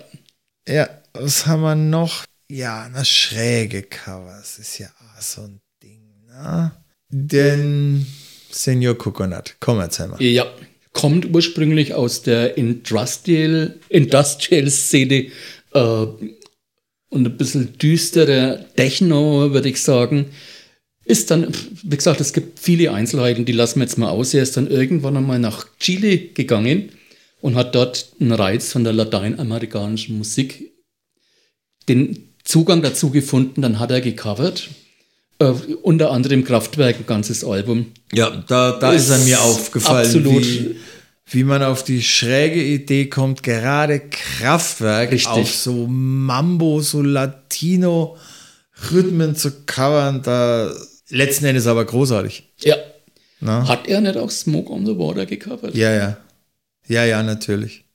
Ja, 0.67 0.87
was 1.13 1.45
haben 1.45 1.61
wir 1.61 1.75
noch? 1.75 2.23
Ja, 2.53 2.87
na 2.93 3.03
schräge 3.03 3.81
Covers 3.81 4.59
ist 4.59 4.77
ja 4.77 4.87
so 5.19 5.41
ein 5.41 5.59
Ding, 5.81 6.03
ne? 6.27 6.71
Den 7.09 8.05
Senior 8.51 8.95
Coconut, 8.95 9.55
komm, 9.59 9.79
erzähl 9.79 10.07
mal. 10.07 10.21
Ja, 10.21 10.45
kommt 10.91 11.33
ursprünglich 11.33 11.95
aus 11.95 12.21
der 12.21 12.55
Industrial, 12.55 13.79
Industrial 13.89 14.69
Szene 14.69 15.31
äh, 15.73 15.79
und 15.79 17.25
ein 17.25 17.37
bisschen 17.37 17.75
düsterer 17.79 18.63
Techno, 18.75 19.51
würde 19.51 19.69
ich 19.69 19.81
sagen. 19.81 20.27
Ist 21.05 21.31
dann, 21.31 21.51
wie 21.81 21.97
gesagt, 21.97 22.21
es 22.21 22.33
gibt 22.33 22.59
viele 22.59 22.91
Einzelheiten, 22.91 23.45
die 23.45 23.51
lassen 23.51 23.79
wir 23.79 23.85
jetzt 23.85 23.97
mal 23.97 24.09
aus. 24.09 24.31
Er 24.35 24.43
ist 24.43 24.57
dann 24.57 24.67
irgendwann 24.69 25.17
einmal 25.17 25.39
nach 25.39 25.65
Chile 25.79 26.19
gegangen 26.19 26.91
und 27.41 27.55
hat 27.55 27.73
dort 27.73 28.13
einen 28.19 28.31
Reiz 28.31 28.71
von 28.71 28.83
der 28.83 28.93
lateinamerikanischen 28.93 30.19
Musik, 30.19 30.71
den 31.89 32.32
Zugang 32.43 32.81
dazu 32.81 33.09
gefunden, 33.09 33.61
dann 33.61 33.79
hat 33.79 33.91
er 33.91 34.01
gecovert 34.01 34.69
äh, 35.39 35.53
unter 35.81 36.11
anderem 36.11 36.43
Kraftwerk, 36.43 36.97
ein 36.97 37.05
ganzes 37.05 37.41
Album. 37.43 37.91
Ja, 38.11 38.43
da, 38.47 38.79
da 38.79 38.91
ist, 38.91 39.03
ist 39.03 39.11
er 39.11 39.19
mir 39.19 39.39
aufgefallen, 39.41 40.05
absolut. 40.05 40.43
Wie, 40.43 40.75
wie 41.25 41.43
man 41.43 41.61
auf 41.63 41.83
die 41.83 42.01
schräge 42.01 42.63
Idee 42.63 43.07
kommt, 43.07 43.43
gerade 43.43 43.99
Kraftwerk 43.99 45.11
Richtig. 45.11 45.27
auf 45.27 45.53
so 45.53 45.85
Mambo, 45.87 46.79
so 46.81 47.01
Latino-Rhythmen 47.01 49.35
zu 49.35 49.51
covern, 49.65 50.21
da 50.21 50.71
letzten 51.09 51.45
Endes 51.45 51.67
aber 51.67 51.83
großartig. 51.85 52.51
Ja. 52.61 52.75
Na? 53.39 53.67
Hat 53.67 53.87
er 53.87 54.01
nicht 54.01 54.17
auch 54.17 54.29
Smoke 54.29 54.71
on 54.71 54.85
the 54.85 54.95
Water 54.97 55.25
gecovert? 55.25 55.73
Ja, 55.75 55.93
ja. 55.93 56.17
Ja, 56.87 57.05
ja, 57.05 57.23
natürlich. 57.23 57.85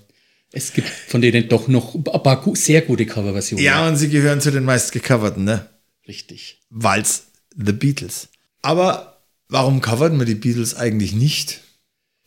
es 0.51 0.73
gibt 0.73 0.87
von 0.87 1.21
denen 1.21 1.49
doch 1.49 1.67
noch 1.67 1.95
ein 1.95 2.03
paar 2.03 2.43
sehr 2.55 2.81
gute 2.81 3.05
Coverversionen. 3.05 3.63
Ja, 3.63 3.87
und 3.87 3.97
sie 3.97 4.09
gehören 4.09 4.41
zu 4.41 4.51
den 4.51 4.63
meistgecoverten, 4.63 5.43
ne? 5.43 5.69
Richtig. 6.07 6.61
Weil's 6.69 7.27
The 7.57 7.73
Beatles. 7.73 8.29
Aber 8.61 9.21
warum 9.49 9.81
covern 9.81 10.17
wir 10.17 10.25
die 10.25 10.35
Beatles 10.35 10.75
eigentlich 10.75 11.13
nicht? 11.13 11.61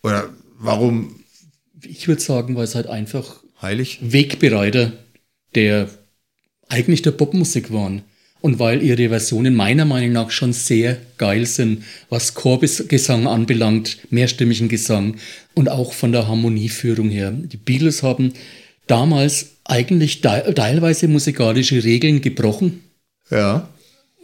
Oder 0.02 0.30
warum 0.58 1.24
Ich 1.82 2.08
würde 2.08 2.20
sagen, 2.20 2.56
weil 2.56 2.64
es 2.64 2.74
halt 2.74 2.86
einfach 2.86 3.42
heilig? 3.60 3.98
Wegbereiter 4.02 4.92
der 5.54 5.88
eigentlich 6.68 7.02
der 7.02 7.12
Popmusik 7.12 7.72
waren. 7.72 8.02
Und 8.40 8.60
weil 8.60 8.82
ihre 8.82 9.08
Versionen 9.08 9.54
meiner 9.56 9.84
Meinung 9.84 10.12
nach 10.12 10.30
schon 10.30 10.52
sehr 10.52 10.96
geil 11.16 11.44
sind, 11.44 11.82
was 12.08 12.34
Chorgesang 12.34 13.26
anbelangt, 13.26 13.98
mehrstimmigen 14.10 14.68
Gesang 14.68 15.16
und 15.54 15.68
auch 15.68 15.92
von 15.92 16.12
der 16.12 16.28
Harmonieführung 16.28 17.10
her. 17.10 17.32
Die 17.32 17.56
Beatles 17.56 18.04
haben 18.04 18.32
damals 18.86 19.46
eigentlich 19.64 20.20
te 20.20 20.52
teilweise 20.54 21.08
musikalische 21.08 21.82
Regeln 21.82 22.20
gebrochen, 22.20 22.80
Ja. 23.30 23.68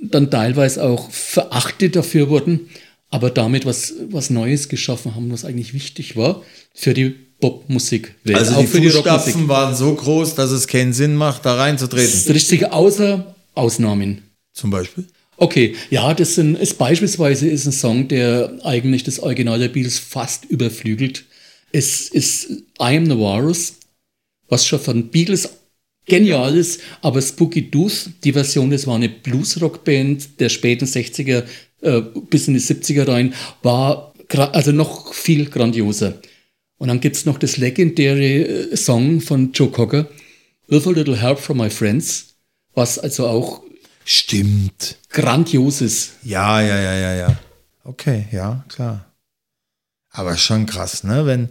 dann 0.00 0.30
teilweise 0.30 0.84
auch 0.84 1.10
verachtet 1.10 1.96
dafür 1.96 2.28
wurden, 2.28 2.68
aber 3.10 3.30
damit 3.30 3.66
was, 3.66 3.94
was 4.10 4.30
Neues 4.30 4.68
geschaffen 4.68 5.14
haben, 5.16 5.30
was 5.32 5.44
eigentlich 5.44 5.74
wichtig 5.74 6.16
war 6.16 6.42
für 6.72 6.94
die 6.94 7.14
Popmusikwelt. 7.40 8.36
Also 8.38 8.54
auch 8.54 8.60
die 8.60 8.66
für 8.68 8.80
die 8.80 8.88
Rockmusik. 8.88 9.22
Fußstapfen 9.34 9.48
waren 9.48 9.74
so 9.74 9.92
groß, 9.94 10.34
dass 10.36 10.50
es 10.50 10.66
keinen 10.66 10.92
Sinn 10.92 11.14
macht, 11.16 11.44
da 11.44 11.56
Das 11.56 11.64
reinzutreten. 11.64 12.08
ist 12.14 12.30
richtig, 12.30 12.72
außer 12.72 13.33
Ausnahmen. 13.54 14.22
Zum 14.52 14.70
Beispiel? 14.70 15.06
Okay, 15.36 15.74
ja, 15.90 16.14
das 16.14 16.36
sind, 16.36 16.56
ist 16.56 16.78
beispielsweise 16.78 17.48
ist 17.48 17.66
ein 17.66 17.72
Song, 17.72 18.08
der 18.08 18.58
eigentlich 18.62 19.02
das 19.02 19.18
Original 19.18 19.58
der 19.58 19.68
Beatles 19.68 19.98
fast 19.98 20.44
überflügelt. 20.44 21.24
Es 21.72 22.08
ist 22.08 22.50
I 22.80 22.96
Am 22.96 23.06
the 23.06 23.18
Walrus, 23.18 23.74
was 24.48 24.66
schon 24.66 24.78
von 24.78 25.08
Beatles 25.08 25.48
genial 26.06 26.56
ist, 26.56 26.80
aber 27.02 27.20
Spooky 27.20 27.70
Tooth, 27.70 28.10
die 28.22 28.32
Version, 28.32 28.70
das 28.70 28.86
war 28.86 28.94
eine 28.94 29.08
Bluesrock-Band 29.08 30.38
der 30.38 30.50
späten 30.50 30.84
60er 30.84 31.44
äh, 31.80 32.02
bis 32.30 32.46
in 32.46 32.54
die 32.54 32.60
70er 32.60 33.08
rein, 33.08 33.34
war 33.62 34.14
also 34.52 34.72
noch 34.72 35.12
viel 35.12 35.46
grandioser. 35.46 36.20
Und 36.78 36.88
dann 36.88 37.00
gibt 37.00 37.16
es 37.16 37.24
noch 37.24 37.38
das 37.38 37.56
legendäre 37.56 38.72
äh, 38.72 38.76
Song 38.76 39.20
von 39.20 39.52
Joe 39.52 39.70
Cocker, 39.70 40.08
With 40.68 40.86
a 40.86 40.90
Little 40.90 41.20
Help 41.20 41.38
from 41.38 41.58
My 41.58 41.70
Friends, 41.70 42.33
was 42.74 42.98
also 42.98 43.26
auch 43.26 43.62
Stimmt. 44.04 44.96
grandios 45.10 45.80
ist. 45.80 46.12
Ja, 46.22 46.60
ja, 46.60 46.78
ja, 46.80 46.94
ja, 46.94 47.14
ja. 47.14 47.38
Okay, 47.84 48.26
ja, 48.32 48.64
klar. 48.68 49.04
Aber 50.10 50.36
schon 50.36 50.66
krass, 50.66 51.04
ne? 51.04 51.26
Wenn 51.26 51.48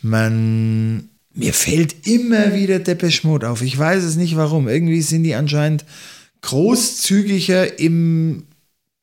man. 0.00 1.08
Mir 1.34 1.54
fällt 1.54 2.06
immer 2.06 2.54
wieder 2.54 2.78
Depeche 2.78 3.26
Mode 3.26 3.48
auf. 3.48 3.62
Ich 3.62 3.78
weiß 3.78 4.04
es 4.04 4.16
nicht 4.16 4.36
warum. 4.36 4.68
Irgendwie 4.68 5.00
sind 5.00 5.22
die 5.22 5.34
anscheinend 5.34 5.84
großzügiger 6.42 7.78
im 7.78 8.44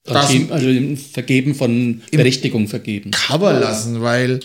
Das- 0.03 0.25
Vergeben, 0.27 0.51
also 0.51 0.69
im 0.69 0.97
Vergeben 0.97 1.55
von 1.55 2.01
Berechtigung 2.11 2.67
vergeben. 2.67 3.11
Cover 3.11 3.53
lassen, 3.53 4.01
weil 4.01 4.39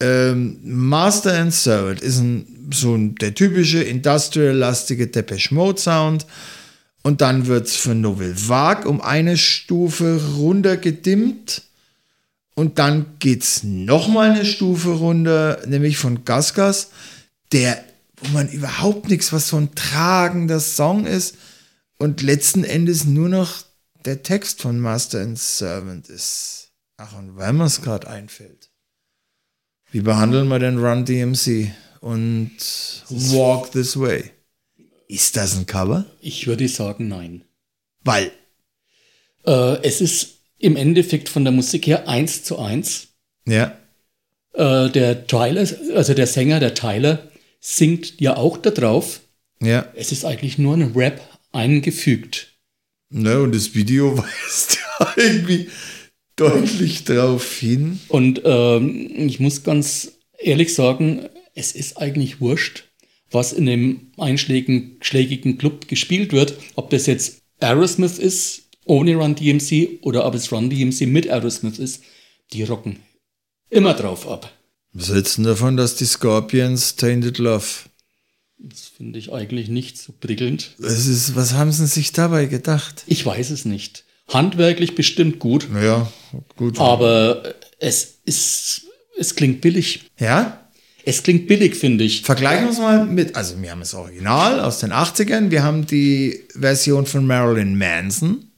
ähm, 0.00 0.58
Master 0.62 1.38
and 1.38 1.54
Servant 1.54 2.00
ist 2.00 2.18
ein, 2.18 2.70
so 2.72 2.94
ein, 2.94 3.14
der 3.16 3.34
typische 3.34 3.82
industrial-lastige 3.82 5.06
Depeche 5.06 5.54
Mode 5.54 5.80
Sound. 5.80 6.26
Und 7.02 7.20
dann 7.20 7.46
wird 7.46 7.68
es 7.68 7.76
für 7.76 7.94
Novel 7.94 8.34
Vague 8.48 8.88
um 8.88 9.00
eine 9.00 9.36
Stufe 9.36 10.20
runtergedimmt. 10.36 11.62
Und 12.54 12.78
dann 12.78 13.06
geht 13.18 13.42
es 13.42 13.62
nochmal 13.62 14.30
eine 14.30 14.44
Stufe 14.44 14.90
runter, 14.90 15.62
nämlich 15.66 15.98
von 15.98 16.24
Gasgas, 16.24 16.88
der, 17.52 17.84
wo 18.16 18.30
man 18.30 18.48
überhaupt 18.48 19.08
nichts, 19.08 19.32
was 19.32 19.48
so 19.48 19.56
ein 19.56 19.74
tragender 19.74 20.58
Song 20.60 21.06
ist. 21.06 21.36
Und 21.98 22.22
letzten 22.22 22.64
Endes 22.64 23.04
nur 23.04 23.28
noch 23.28 23.62
der 24.04 24.22
Text 24.22 24.62
von 24.62 24.80
Master 24.80 25.20
and 25.20 25.38
Servant 25.38 26.08
ist. 26.08 26.70
Ach, 26.96 27.16
und 27.18 27.36
weil 27.36 27.52
mir 27.52 27.64
es 27.64 27.82
gerade 27.82 28.08
einfällt. 28.08 28.70
Wie 29.90 30.00
behandeln 30.00 30.48
wir 30.48 30.58
denn 30.58 30.78
Run 30.78 31.04
DMC 31.04 31.72
und 32.00 32.50
Walk 33.08 33.70
This 33.72 33.98
Way? 33.98 34.30
Ist 35.08 35.36
das 35.36 35.56
ein 35.56 35.66
Cover? 35.66 36.04
Ich 36.20 36.46
würde 36.46 36.68
sagen, 36.68 37.08
nein. 37.08 37.42
Weil, 38.02 38.30
Äh, 39.46 39.78
es 39.84 40.00
ist 40.00 40.38
im 40.58 40.74
Endeffekt 40.76 41.28
von 41.28 41.44
der 41.44 41.52
Musik 41.52 41.86
her 41.86 42.08
eins 42.08 42.42
zu 42.42 42.58
eins. 42.58 43.08
ja, 43.46 43.76
Äh, 44.54 44.88
der 44.90 45.26
Tyler, 45.26 45.66
also 45.94 46.14
der 46.14 46.26
Sänger, 46.26 46.58
der 46.60 46.74
Tyler, 46.74 47.30
singt 47.60 48.20
ja 48.20 48.36
auch 48.36 48.56
da 48.56 48.70
drauf. 48.70 49.20
ja. 49.60 49.86
Es 49.94 50.10
ist 50.12 50.24
eigentlich 50.24 50.58
nur 50.58 50.74
ein 50.76 50.92
Rap 50.96 51.20
eingefügt. 51.52 52.48
Ne, 53.10 53.40
und 53.40 53.54
das 53.54 53.74
Video 53.74 54.16
weist 54.18 54.78
ja 54.98 55.12
irgendwie 55.16 55.68
deutlich 56.36 57.04
darauf 57.04 57.58
hin. 57.58 58.00
Und 58.08 58.42
ähm, 58.44 59.28
ich 59.28 59.40
muss 59.40 59.62
ganz 59.62 60.12
ehrlich 60.38 60.74
sagen, 60.74 61.28
es 61.54 61.72
ist 61.72 61.96
eigentlich 61.96 62.40
wurscht, 62.40 62.84
was 63.30 63.52
in 63.52 63.66
dem 63.66 64.12
einschlägigen 64.18 64.98
schlägigen 65.00 65.58
Club 65.58 65.88
gespielt 65.88 66.32
wird. 66.32 66.54
Ob 66.74 66.90
das 66.90 67.06
jetzt 67.06 67.42
Aerosmith 67.60 68.18
ist, 68.18 68.62
ohne 68.84 69.16
Run 69.16 69.34
DMC, 69.34 70.00
oder 70.02 70.26
ob 70.26 70.34
es 70.34 70.52
Run 70.52 70.70
DMC 70.70 71.06
mit 71.06 71.28
Aerosmith 71.28 71.78
ist. 71.78 72.02
Die 72.52 72.62
rocken 72.62 73.00
immer 73.70 73.94
drauf 73.94 74.28
ab. 74.28 74.52
Was 74.92 75.08
hältst 75.08 75.38
du 75.38 75.42
davon, 75.42 75.76
dass 75.76 75.96
die 75.96 76.06
Scorpions 76.06 76.96
Tainted 76.96 77.38
Love? 77.38 77.66
Das 78.58 78.86
finde 78.86 79.18
ich 79.18 79.32
eigentlich 79.32 79.68
nicht 79.68 79.98
so 79.98 80.14
prickelnd. 80.18 80.76
Ist, 80.78 81.36
was 81.36 81.52
haben 81.52 81.72
sie 81.72 81.86
sich 81.86 82.12
dabei 82.12 82.46
gedacht? 82.46 83.04
Ich 83.06 83.26
weiß 83.26 83.50
es 83.50 83.64
nicht. 83.66 84.05
Handwerklich 84.28 84.94
bestimmt 84.94 85.38
gut, 85.38 85.68
Naja, 85.72 86.10
gut. 86.56 86.78
aber 86.80 87.54
es 87.78 88.18
ist, 88.24 88.82
es 89.18 89.34
klingt 89.36 89.60
billig. 89.60 90.10
Ja? 90.18 90.68
Es 91.04 91.22
klingt 91.22 91.46
billig, 91.46 91.76
finde 91.76 92.02
ich. 92.02 92.22
Vergleichen 92.22 92.64
wir 92.64 92.72
es 92.72 92.78
mal 92.78 93.06
mit, 93.06 93.36
also 93.36 93.60
wir 93.62 93.70
haben 93.70 93.78
das 93.80 93.94
Original 93.94 94.58
aus 94.60 94.80
den 94.80 94.92
80ern, 94.92 95.50
wir 95.50 95.62
haben 95.62 95.86
die 95.86 96.44
Version 96.58 97.06
von 97.06 97.24
Marilyn 97.26 97.78
Manson 97.78 98.50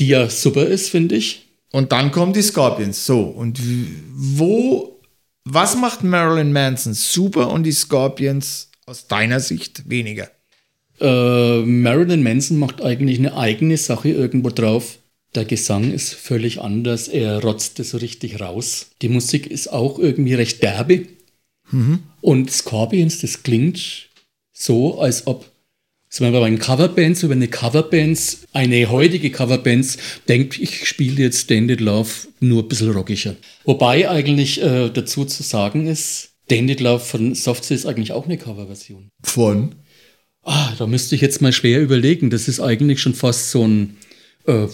Die 0.00 0.08
ja 0.08 0.28
super 0.28 0.66
ist, 0.66 0.88
finde 0.90 1.14
ich. 1.14 1.46
und 1.70 1.92
dann 1.92 2.10
kommen 2.10 2.32
die 2.32 2.42
Scorpions. 2.42 3.06
So, 3.06 3.20
und 3.22 3.60
wo, 4.12 5.00
was 5.44 5.76
macht 5.76 6.02
Marilyn 6.02 6.52
Manson 6.52 6.94
super 6.94 7.50
und 7.52 7.62
die 7.62 7.72
Scorpions 7.72 8.70
aus 8.86 9.06
deiner 9.06 9.38
Sicht 9.38 9.88
weniger? 9.88 10.28
Äh, 11.02 11.62
Marilyn 11.62 12.22
Manson 12.22 12.58
macht 12.58 12.80
eigentlich 12.82 13.18
eine 13.18 13.36
eigene 13.36 13.76
Sache 13.76 14.08
irgendwo 14.08 14.50
drauf. 14.50 14.98
Der 15.34 15.44
Gesang 15.44 15.92
ist 15.92 16.14
völlig 16.14 16.60
anders. 16.60 17.08
Er 17.08 17.42
rotzt 17.42 17.80
es 17.80 17.90
so 17.90 17.98
richtig 17.98 18.40
raus. 18.40 18.90
Die 19.02 19.08
Musik 19.08 19.46
ist 19.46 19.72
auch 19.72 19.98
irgendwie 19.98 20.34
recht 20.34 20.62
derbe. 20.62 21.06
Und 22.20 22.50
Scorpions, 22.50 23.20
das 23.20 23.42
klingt 23.42 24.08
so, 24.52 25.00
als 25.00 25.26
ob 25.26 25.50
so 26.08 26.22
wenn 26.22 26.32
man 26.32 26.42
bei 26.42 26.50
den 26.50 26.58
Coverbands, 26.58 27.22
über 27.22 27.32
eine 27.32 27.48
Coverbands, 27.48 28.40
eine 28.52 28.90
heutige 28.90 29.30
Coverbands 29.30 29.96
denkt, 30.28 30.58
ich 30.58 30.86
spiele 30.86 31.22
jetzt 31.22 31.40
Standard 31.40 31.80
Love 31.80 32.10
nur 32.38 32.64
ein 32.64 32.68
bisschen 32.68 32.90
rockiger. 32.90 33.34
Wobei 33.64 34.10
eigentlich 34.10 34.62
äh, 34.62 34.90
dazu 34.90 35.24
zu 35.24 35.42
sagen 35.42 35.86
ist, 35.86 36.32
Standard 36.44 36.80
Love 36.80 37.00
von 37.00 37.34
Softcell 37.34 37.78
ist 37.78 37.86
eigentlich 37.86 38.12
auch 38.12 38.26
eine 38.26 38.36
Coverversion. 38.36 39.08
Von? 39.22 39.74
Ah, 40.44 40.72
da 40.78 40.86
müsste 40.86 41.14
ich 41.14 41.20
jetzt 41.20 41.40
mal 41.40 41.52
schwer 41.52 41.80
überlegen. 41.80 42.30
Das 42.30 42.48
ist 42.48 42.60
eigentlich 42.60 43.00
schon 43.00 43.14
fast 43.14 43.50
so 43.50 43.66
ein. 43.66 43.96
Äh, 44.46 44.66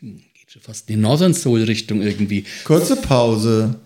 geht 0.00 0.50
schon 0.50 0.62
fast 0.62 0.88
in 0.88 0.96
die 0.96 1.02
Northern 1.02 1.34
Soul 1.34 1.62
Richtung 1.64 2.02
irgendwie. 2.02 2.44
Kurze 2.64 2.96
Pause. 2.96 3.78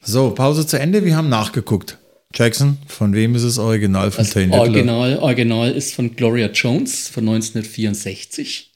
So, 0.00 0.30
Pause 0.30 0.66
zu 0.66 0.78
Ende, 0.78 1.04
wir 1.04 1.16
haben 1.16 1.28
nachgeguckt. 1.28 1.98
Jackson, 2.34 2.78
von 2.86 3.14
wem 3.14 3.34
ist 3.34 3.44
das 3.44 3.58
Original 3.58 4.10
von 4.10 4.24
Das 4.24 4.32
Tainted 4.32 4.56
Love? 4.56 4.70
Original, 4.70 5.18
Original 5.18 5.72
ist 5.72 5.94
von 5.94 6.14
Gloria 6.14 6.48
Jones 6.48 7.08
von 7.08 7.28
1964. 7.28 8.70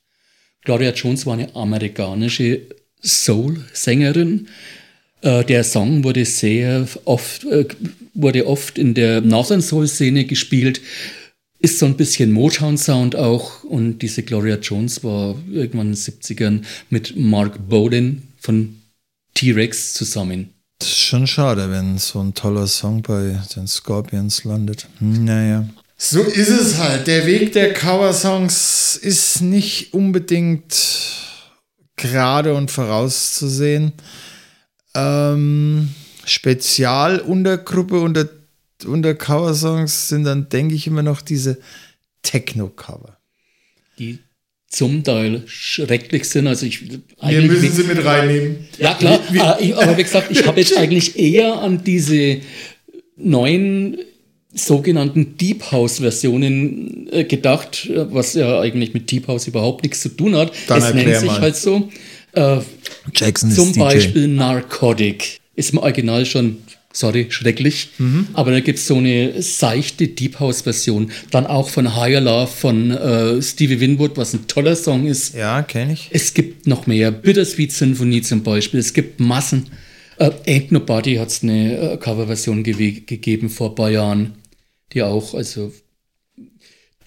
Gloria 0.65 0.93
Jones 0.93 1.27
war 1.27 1.35
eine 1.35 1.55
amerikanische 1.55 2.63
Soul-Sängerin. 3.03 4.49
Äh, 5.21 5.45
der 5.45 5.65
Song 5.65 6.03
wurde 6.05 6.25
sehr 6.25 6.87
oft, 7.05 7.45
äh, 7.45 7.67
wurde 8.15 8.47
oft 8.47 8.79
in 8.79 8.95
der 8.95 9.21
Northern 9.21 9.63
Soul-Szene 9.63 10.25
gespielt. 10.25 10.81
Ist 11.59 11.79
so 11.79 11.87
ein 11.87 11.97
bisschen 11.97 12.33
Motown-Sound 12.33 13.17
auch. 13.17 13.65
Und 13.65 14.01
diese 14.01 14.23
Gloria 14.23 14.57
Jones 14.57 15.05
war 15.05 15.37
irgendwann 15.51 15.89
in 15.89 15.93
den 15.93 16.01
70ern 16.01 16.63
mit 16.91 17.17
Mark 17.17 17.69
Bowden 17.69 18.29
von 18.41 18.77
T-Rex 19.35 19.95
zusammen. 19.95 20.51
Das 20.79 20.89
ist 20.89 20.99
schon 20.99 21.29
schade, 21.29 21.71
wenn 21.71 21.99
so 21.99 22.21
ein 22.21 22.35
toller 22.35 22.67
Song 22.67 23.03
bei 23.03 23.41
den 23.55 23.69
Scorpions 23.69 24.43
landet. 24.45 24.89
Naja. 24.99 25.69
So 25.97 26.23
ist 26.23 26.49
es 26.49 26.79
halt. 26.79 27.07
Der 27.07 27.27
Weg 27.27 27.53
der 27.53 27.73
Cover-Songs 27.73 28.97
ist 28.97 29.41
nicht 29.41 29.95
unbedingt 29.95 30.75
gerade 31.97 32.55
und 32.55 32.73
vorauszusehen. 32.73 33.93
Ähm, 34.97 35.95
Spezialuntergruppe 36.25 38.01
unter, 38.01 38.29
unter 38.85 39.15
Cover-Songs 39.15 40.09
sind 40.09 40.25
dann, 40.25 40.49
denke 40.49 40.75
ich, 40.75 40.87
immer 40.87 41.03
noch 41.03 41.21
diese 41.21 41.59
Techno-Cover. 42.23 43.17
Die 43.99 44.19
zum 44.73 45.05
Teil 45.05 45.43
schrecklich 45.47 46.25
sind. 46.25 46.47
Also 46.47 46.65
ich 46.65 46.91
Wir 46.91 47.43
müssen 47.43 47.71
sie 47.71 47.85
mit 47.85 48.05
reinnehmen. 48.05 48.67
Ja, 48.79 48.95
klar. 48.95 49.21
aber, 49.29 49.61
ich, 49.61 49.77
aber 49.77 49.99
wie 49.99 50.03
gesagt, 50.03 50.31
ich 50.31 50.47
habe 50.47 50.61
jetzt 50.61 50.77
eigentlich 50.77 51.19
eher 51.19 51.61
an 51.61 51.85
diese 51.85 52.41
neuen 53.17 53.99
sogenannten 54.55 55.37
Deep 55.37 55.71
House-Versionen 55.73 57.09
äh, 57.13 57.25
gedacht, 57.25 57.87
äh, 57.87 58.13
was 58.13 58.35
ja 58.35 58.61
eigentlich 58.61 58.95
mit 58.95 59.11
Deep 59.11 59.29
House 59.29 59.47
überhaupt 59.47 59.83
nichts 59.83 60.01
zu 60.01 60.09
tun 60.09 60.37
hat. 60.37 60.53
Dann 60.69 60.83
es 60.83 60.95
nennt 60.95 61.17
sich 61.17 61.31
mal. 61.31 61.41
halt 61.41 61.57
so. 61.57 61.91
Äh, 62.33 62.59
Jackson 63.15 63.51
ist 63.51 63.57
zum 63.57 63.73
DJ. 63.73 63.79
Beispiel 63.79 64.29
Narcotic. 64.29 65.42
Ist 65.55 65.73
im 65.73 65.79
Original 65.79 66.25
schon, 66.25 66.59
sorry, 66.93 67.27
schrecklich. 67.31 67.91
Mhm. 67.99 68.29
Aber 68.33 68.51
da 68.53 68.61
gibt 68.61 68.79
es 68.79 68.87
so 68.87 68.97
eine 68.97 69.43
seichte 69.43 70.09
Deep 70.09 70.41
House-Version. 70.41 71.11
Dann 71.31 71.47
auch 71.47 71.69
von 71.69 71.95
Higher 71.97 72.21
Love 72.23 72.47
von 72.47 72.91
äh, 72.91 73.43
Stevie 73.43 73.81
Winwood, 73.81 74.17
was 74.17 74.33
ein 74.33 74.47
toller 74.47 74.77
Song 74.77 75.07
ist. 75.07 75.35
Ja, 75.35 75.63
kenne 75.63 75.93
ich. 75.93 76.09
Es 76.11 76.33
gibt 76.35 76.67
noch 76.67 76.87
mehr. 76.87 77.11
Bittersweet 77.11 77.73
Symphony 77.73 78.23
zum 78.23 78.43
Beispiel. 78.43 78.81
Es 78.81 78.95
gibt 78.95 79.21
Massen. 79.21 79.67
Äh, 80.19 80.31
Ain't 80.47 80.69
Nobody 80.71 81.17
hat 81.17 81.29
es 81.29 81.43
eine 81.43 81.93
äh, 81.93 81.97
Coverversion 81.99 82.63
gewe- 82.65 83.05
gegeben 83.05 83.51
vor 83.51 83.71
ein 83.71 83.75
paar 83.75 83.91
Jahren, 83.91 84.35
die 84.93 85.03
auch 85.03 85.35
also 85.35 85.73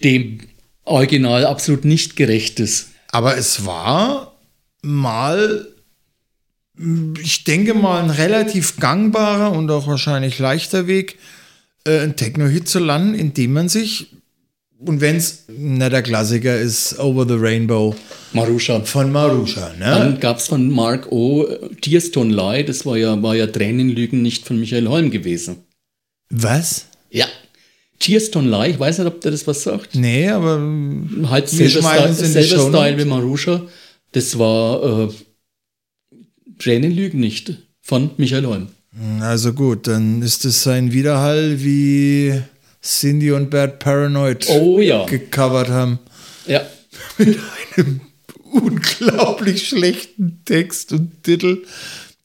dem 0.04 0.38
Original 0.84 1.44
absolut 1.46 1.84
nicht 1.84 2.16
gerecht 2.16 2.60
ist. 2.60 2.90
Aber 3.10 3.36
es 3.36 3.64
war 3.66 4.38
mal, 4.82 5.66
ich 7.22 7.44
denke 7.44 7.74
mal, 7.74 8.02
ein 8.02 8.10
relativ 8.10 8.78
gangbarer 8.78 9.52
und 9.52 9.70
auch 9.70 9.86
wahrscheinlich 9.86 10.38
leichter 10.38 10.86
Weg, 10.86 11.18
äh, 11.86 12.00
ein 12.00 12.16
Techno-Hit 12.16 12.68
zu 12.68 12.78
landen, 12.78 13.14
indem 13.14 13.54
man 13.54 13.68
sich, 13.68 14.08
und 14.78 15.00
wenn 15.00 15.16
es 15.16 15.44
nicht 15.48 15.80
der 15.90 16.02
Klassiker 16.02 16.58
ist, 16.60 16.98
Over 16.98 17.26
the 17.26 17.36
Rainbow 17.38 17.96
Marusha. 18.34 18.80
von 18.80 19.10
Marusha, 19.10 19.72
ne? 19.78 19.84
Dann 19.84 20.20
gab 20.20 20.36
es 20.38 20.48
von 20.48 20.70
Mark 20.70 21.10
O. 21.10 21.46
Tears 21.80 22.12
Don't 22.12 22.34
Lie. 22.34 22.62
Das 22.64 22.84
war 22.84 22.98
ja, 22.98 23.20
war 23.22 23.34
ja 23.34 23.46
Tränenlügen 23.46 24.20
nicht 24.20 24.46
von 24.46 24.60
Michael 24.60 24.86
Holm 24.88 25.10
gewesen. 25.10 25.64
Was? 26.28 26.86
Ja. 27.10 27.26
Tears 27.98 28.30
Don't 28.30 28.50
Lie. 28.50 28.72
Ich 28.72 28.78
weiß 28.78 28.98
nicht, 28.98 29.06
ob 29.06 29.22
der 29.22 29.30
das 29.30 29.46
was 29.46 29.62
sagt. 29.62 29.94
Nee, 29.94 30.28
aber 30.28 30.60
Halt 31.30 31.48
selber, 31.48 31.80
Style, 31.80 32.12
selber. 32.12 32.68
Style 32.68 32.98
wie 32.98 33.04
Marusha. 33.06 33.62
Das 34.12 34.38
war 34.38 35.08
äh, 35.08 35.12
Tränenlügen 36.58 37.20
nicht 37.20 37.54
von 37.82 38.10
Michael 38.16 38.46
Holm. 38.46 38.68
also 39.20 39.52
gut, 39.52 39.86
dann 39.86 40.22
ist 40.22 40.44
es 40.44 40.62
sein 40.62 40.92
Widerhall, 40.92 41.62
wie 41.62 42.40
Cindy 42.82 43.32
und 43.32 43.50
Bert 43.50 43.78
Paranoid 43.78 44.46
Oh 44.48 44.80
ja. 44.80 45.04
gecovert 45.06 45.68
haben. 45.68 45.98
Ja. 46.46 46.66
mit 47.18 47.38
einem 47.76 48.00
unglaublich 48.52 49.68
schlechten 49.68 50.40
Text 50.44 50.92
und 50.92 51.22
Titel. 51.22 51.62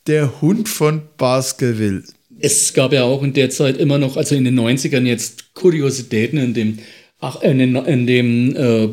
Der 0.07 0.41
Hund 0.41 0.67
von 0.69 1.01
Baskerville. 1.17 2.03
Es 2.39 2.73
gab 2.73 2.91
ja 2.93 3.03
auch 3.03 3.21
in 3.21 3.33
der 3.33 3.49
Zeit 3.51 3.77
immer 3.77 3.97
noch, 3.99 4.17
also 4.17 4.33
in 4.35 4.45
den 4.45 4.59
90ern 4.59 5.05
jetzt 5.05 5.53
Kuriositäten 5.53 6.39
in 6.39 6.53
dem, 6.53 6.79
ach, 7.19 7.41
in 7.41 8.07
dem 8.07 8.55
äh, 8.55 8.85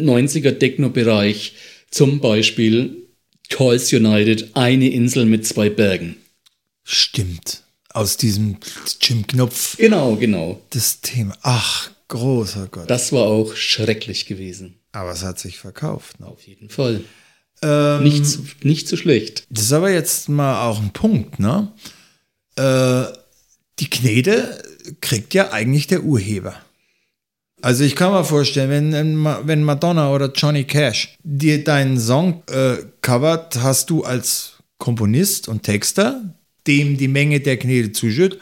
90er 0.00 0.58
Techno-Bereich. 0.58 1.54
Zum 1.90 2.20
Beispiel 2.20 3.03
Toys 3.48 3.92
United, 3.92 4.56
eine 4.56 4.88
Insel 4.90 5.26
mit 5.26 5.46
zwei 5.46 5.70
Bergen. 5.70 6.16
Stimmt. 6.82 7.62
Aus 7.90 8.16
diesem 8.16 8.56
Jim 9.00 9.26
Knopf. 9.26 9.76
Genau, 9.76 10.16
genau. 10.16 10.60
Das 10.70 11.00
Thema. 11.00 11.36
Ach, 11.42 11.90
großer 12.08 12.66
Gott. 12.70 12.90
Das 12.90 13.12
war 13.12 13.22
auch 13.22 13.54
schrecklich 13.54 14.26
gewesen. 14.26 14.80
Aber 14.92 15.12
es 15.12 15.22
hat 15.22 15.38
sich 15.38 15.58
verkauft. 15.58 16.18
Ne? 16.20 16.26
Auf 16.26 16.42
jeden 16.46 16.70
Fall. 16.70 17.02
Ähm, 17.62 18.02
Nicht, 18.02 18.26
so- 18.26 18.42
nicht 18.62 18.88
so 18.88 18.96
schlecht. 18.96 19.46
Das 19.50 19.64
ist 19.64 19.72
aber 19.72 19.90
jetzt 19.92 20.28
mal 20.28 20.66
auch 20.68 20.80
ein 20.80 20.92
Punkt, 20.92 21.38
ne? 21.38 21.72
Äh, 22.56 23.04
die 23.78 23.90
Knete 23.90 24.62
kriegt 25.00 25.32
ja 25.34 25.50
eigentlich 25.52 25.86
der 25.86 26.02
Urheber. 26.04 26.54
Also 27.64 27.82
ich 27.82 27.96
kann 27.96 28.12
mir 28.12 28.24
vorstellen, 28.24 28.92
wenn, 28.92 29.24
wenn 29.24 29.62
Madonna 29.62 30.12
oder 30.12 30.30
Johnny 30.30 30.64
Cash 30.64 31.16
dir 31.22 31.64
deinen 31.64 31.98
Song 31.98 32.42
äh, 32.50 32.76
covert, 33.00 33.56
hast 33.62 33.88
du 33.88 34.04
als 34.04 34.58
Komponist 34.76 35.48
und 35.48 35.62
Texter, 35.62 36.34
dem 36.66 36.98
die 36.98 37.08
Menge 37.08 37.40
der 37.40 37.56
Knete 37.56 37.92
zuschüttet, 37.92 38.38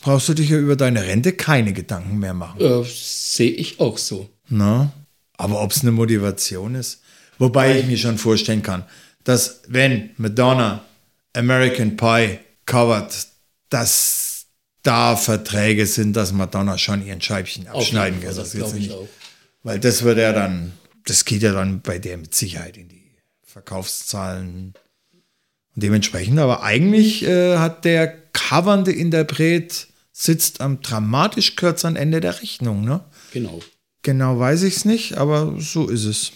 brauchst 0.00 0.28
du 0.28 0.34
dich 0.34 0.50
ja 0.50 0.58
über 0.58 0.74
deine 0.74 1.04
Rente 1.04 1.34
keine 1.34 1.72
Gedanken 1.72 2.18
mehr 2.18 2.34
machen. 2.34 2.60
Äh, 2.60 2.82
Sehe 2.84 3.52
ich 3.52 3.78
auch 3.78 3.96
so. 3.96 4.28
Na? 4.48 4.92
Aber 5.36 5.62
ob 5.62 5.70
es 5.70 5.82
eine 5.82 5.92
Motivation 5.92 6.74
ist? 6.74 7.00
Wobei 7.38 7.78
ich 7.78 7.86
mir 7.86 7.96
schon 7.96 8.18
vorstellen 8.18 8.64
kann, 8.64 8.82
dass 9.22 9.60
wenn 9.68 10.10
Madonna 10.16 10.84
American 11.32 11.96
Pie 11.96 12.40
covert, 12.66 13.28
dass 13.70 14.33
da 14.84 15.16
Verträge 15.16 15.86
sind, 15.86 16.14
dass 16.14 16.32
Madonna 16.32 16.78
schon 16.78 17.04
ihren 17.04 17.20
Scheibchen 17.20 17.66
abschneiden 17.66 18.20
kann. 18.20 18.36
Das 18.36 18.52
das 18.52 18.74
ich 18.74 18.92
auch. 18.92 19.08
Weil 19.64 19.80
das 19.80 20.02
wird 20.02 20.18
ja 20.18 20.32
dann, 20.32 20.72
das 21.06 21.24
geht 21.24 21.42
ja 21.42 21.52
dann 21.52 21.80
bei 21.80 21.98
der 21.98 22.18
mit 22.18 22.34
Sicherheit 22.34 22.76
in 22.76 22.88
die 22.88 23.10
Verkaufszahlen. 23.42 24.74
Und 25.74 25.82
dementsprechend, 25.82 26.38
aber 26.38 26.62
eigentlich 26.62 27.24
äh, 27.24 27.56
hat 27.56 27.84
der 27.84 28.06
covernde 28.32 28.92
Interpret 28.92 29.88
sitzt 30.12 30.60
am 30.60 30.80
dramatisch 30.80 31.56
kürzeren 31.56 31.96
Ende 31.96 32.20
der 32.20 32.40
Rechnung, 32.40 32.84
ne? 32.84 33.00
Genau. 33.32 33.60
Genau 34.02 34.38
weiß 34.38 34.62
ich 34.64 34.76
es 34.76 34.84
nicht, 34.84 35.16
aber 35.16 35.54
so 35.58 35.88
ist 35.88 36.04
es. 36.04 36.32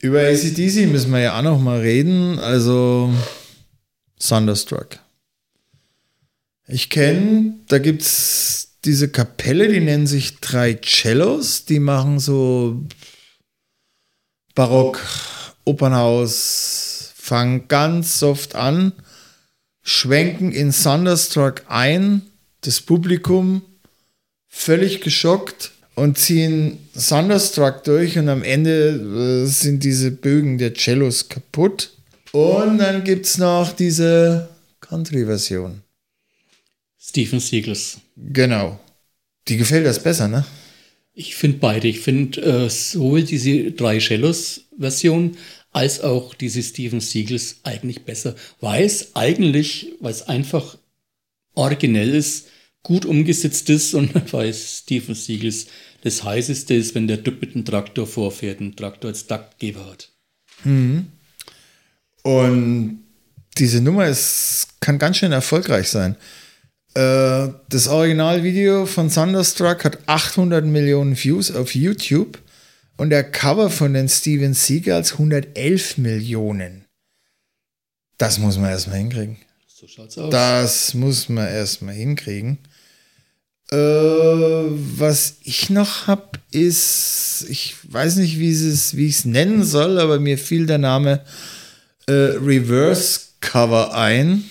Über 0.00 0.20
ACDC 0.20 0.86
müssen 0.86 1.12
wir 1.12 1.20
ja 1.20 1.38
auch 1.38 1.42
noch 1.42 1.60
mal 1.60 1.80
reden. 1.80 2.38
Also 2.38 3.12
Thunderstruck. 4.18 5.00
Ich 6.66 6.88
kenne, 6.88 7.54
da 7.68 7.78
gibt 7.78 8.02
es 8.02 8.68
diese 8.84 9.08
Kapelle, 9.08 9.68
die 9.68 9.80
nennen 9.80 10.06
sich 10.06 10.40
drei 10.40 10.74
Cellos. 10.74 11.64
Die 11.64 11.78
machen 11.78 12.18
so 12.18 12.82
Barock, 14.54 15.00
Opernhaus, 15.64 17.12
fangen 17.16 17.68
ganz 17.68 18.18
soft 18.18 18.54
an, 18.54 18.92
schwenken 19.82 20.52
in 20.52 20.72
Thunderstruck 20.72 21.62
ein, 21.68 22.22
das 22.62 22.80
Publikum 22.80 23.62
völlig 24.48 25.00
geschockt 25.00 25.72
und 25.94 26.18
ziehen 26.18 26.78
Thunderstruck 26.94 27.84
durch 27.84 28.18
und 28.18 28.28
am 28.28 28.42
Ende 28.42 29.44
äh, 29.44 29.46
sind 29.46 29.84
diese 29.84 30.10
Bögen 30.10 30.58
der 30.58 30.74
Cellos 30.74 31.28
kaputt. 31.28 31.90
Und 32.32 32.78
dann 32.78 33.04
gibt 33.04 33.26
es 33.26 33.38
noch 33.38 33.72
diese 33.72 34.48
Country-Version. 34.80 35.83
Stephen 37.06 37.40
Siegels. 37.40 37.98
Genau. 38.16 38.80
Die 39.48 39.56
gefällt 39.56 39.84
das 39.84 40.02
besser, 40.02 40.26
ne? 40.28 40.44
Ich 41.12 41.36
finde 41.36 41.58
beide. 41.58 41.86
Ich 41.86 42.00
finde 42.00 42.40
äh, 42.40 42.70
sowohl 42.70 43.22
diese 43.22 43.72
drei 43.72 44.00
Cellos-Version 44.00 45.36
als 45.70 46.00
auch 46.00 46.34
diese 46.34 46.62
Stephen 46.62 47.00
Siegels 47.00 47.56
eigentlich 47.62 48.04
besser, 48.04 48.36
weil 48.60 48.84
es 48.84 49.14
eigentlich, 49.14 49.92
weil 50.00 50.12
es 50.12 50.22
einfach 50.22 50.78
originell 51.54 52.14
ist, 52.14 52.48
gut 52.82 53.04
umgesetzt 53.04 53.68
ist 53.70 53.94
und 53.94 54.32
weil 54.32 54.54
Stephen 54.54 55.14
Siegels 55.14 55.66
das 56.02 56.22
heißeste 56.24 56.74
ist, 56.74 56.94
wenn 56.94 57.06
der 57.06 57.22
Typ 57.22 57.40
mit 57.40 57.54
dem 57.54 57.64
Traktor 57.64 58.06
vorfährt, 58.06 58.60
einen 58.60 58.76
Traktor 58.76 59.10
als 59.10 59.26
Taktgeber 59.26 59.86
hat. 59.86 60.10
Mhm. 60.64 61.06
Und 62.22 63.00
diese 63.58 63.80
Nummer 63.80 64.06
ist, 64.06 64.68
kann 64.80 64.98
ganz 64.98 65.18
schön 65.18 65.32
erfolgreich 65.32 65.88
sein. 65.88 66.16
Äh, 66.94 67.48
das 67.68 67.88
Originalvideo 67.88 68.86
von 68.86 69.10
Thunderstruck 69.10 69.84
hat 69.84 69.98
800 70.06 70.64
Millionen 70.64 71.16
Views 71.16 71.50
auf 71.50 71.74
YouTube 71.74 72.38
und 72.96 73.10
der 73.10 73.24
Cover 73.24 73.70
von 73.70 73.94
den 73.94 74.08
Steven 74.08 74.54
Seagals 74.54 75.12
111 75.12 75.98
Millionen. 75.98 76.84
Das 78.18 78.38
muss 78.38 78.56
man 78.56 78.70
erstmal 78.70 78.98
hinkriegen. 78.98 79.38
So 79.66 79.88
schaut's 79.88 80.16
aus. 80.18 80.30
Das 80.30 80.94
muss 80.94 81.28
man 81.28 81.48
erstmal 81.48 81.94
hinkriegen. 81.94 82.58
Äh, 83.72 83.76
was 83.76 85.38
ich 85.42 85.70
noch 85.70 86.06
habe, 86.06 86.38
ist, 86.52 87.46
ich 87.48 87.74
weiß 87.82 88.16
nicht, 88.16 88.38
wie 88.38 88.50
es, 88.50 88.96
wie 88.96 89.06
ich 89.06 89.16
es 89.16 89.24
nennen 89.24 89.64
soll, 89.64 89.98
aber 89.98 90.20
mir 90.20 90.38
fiel 90.38 90.66
der 90.66 90.78
Name 90.78 91.24
äh, 92.06 92.12
Reverse 92.12 93.20
Cover 93.40 93.94
ein. 93.94 94.44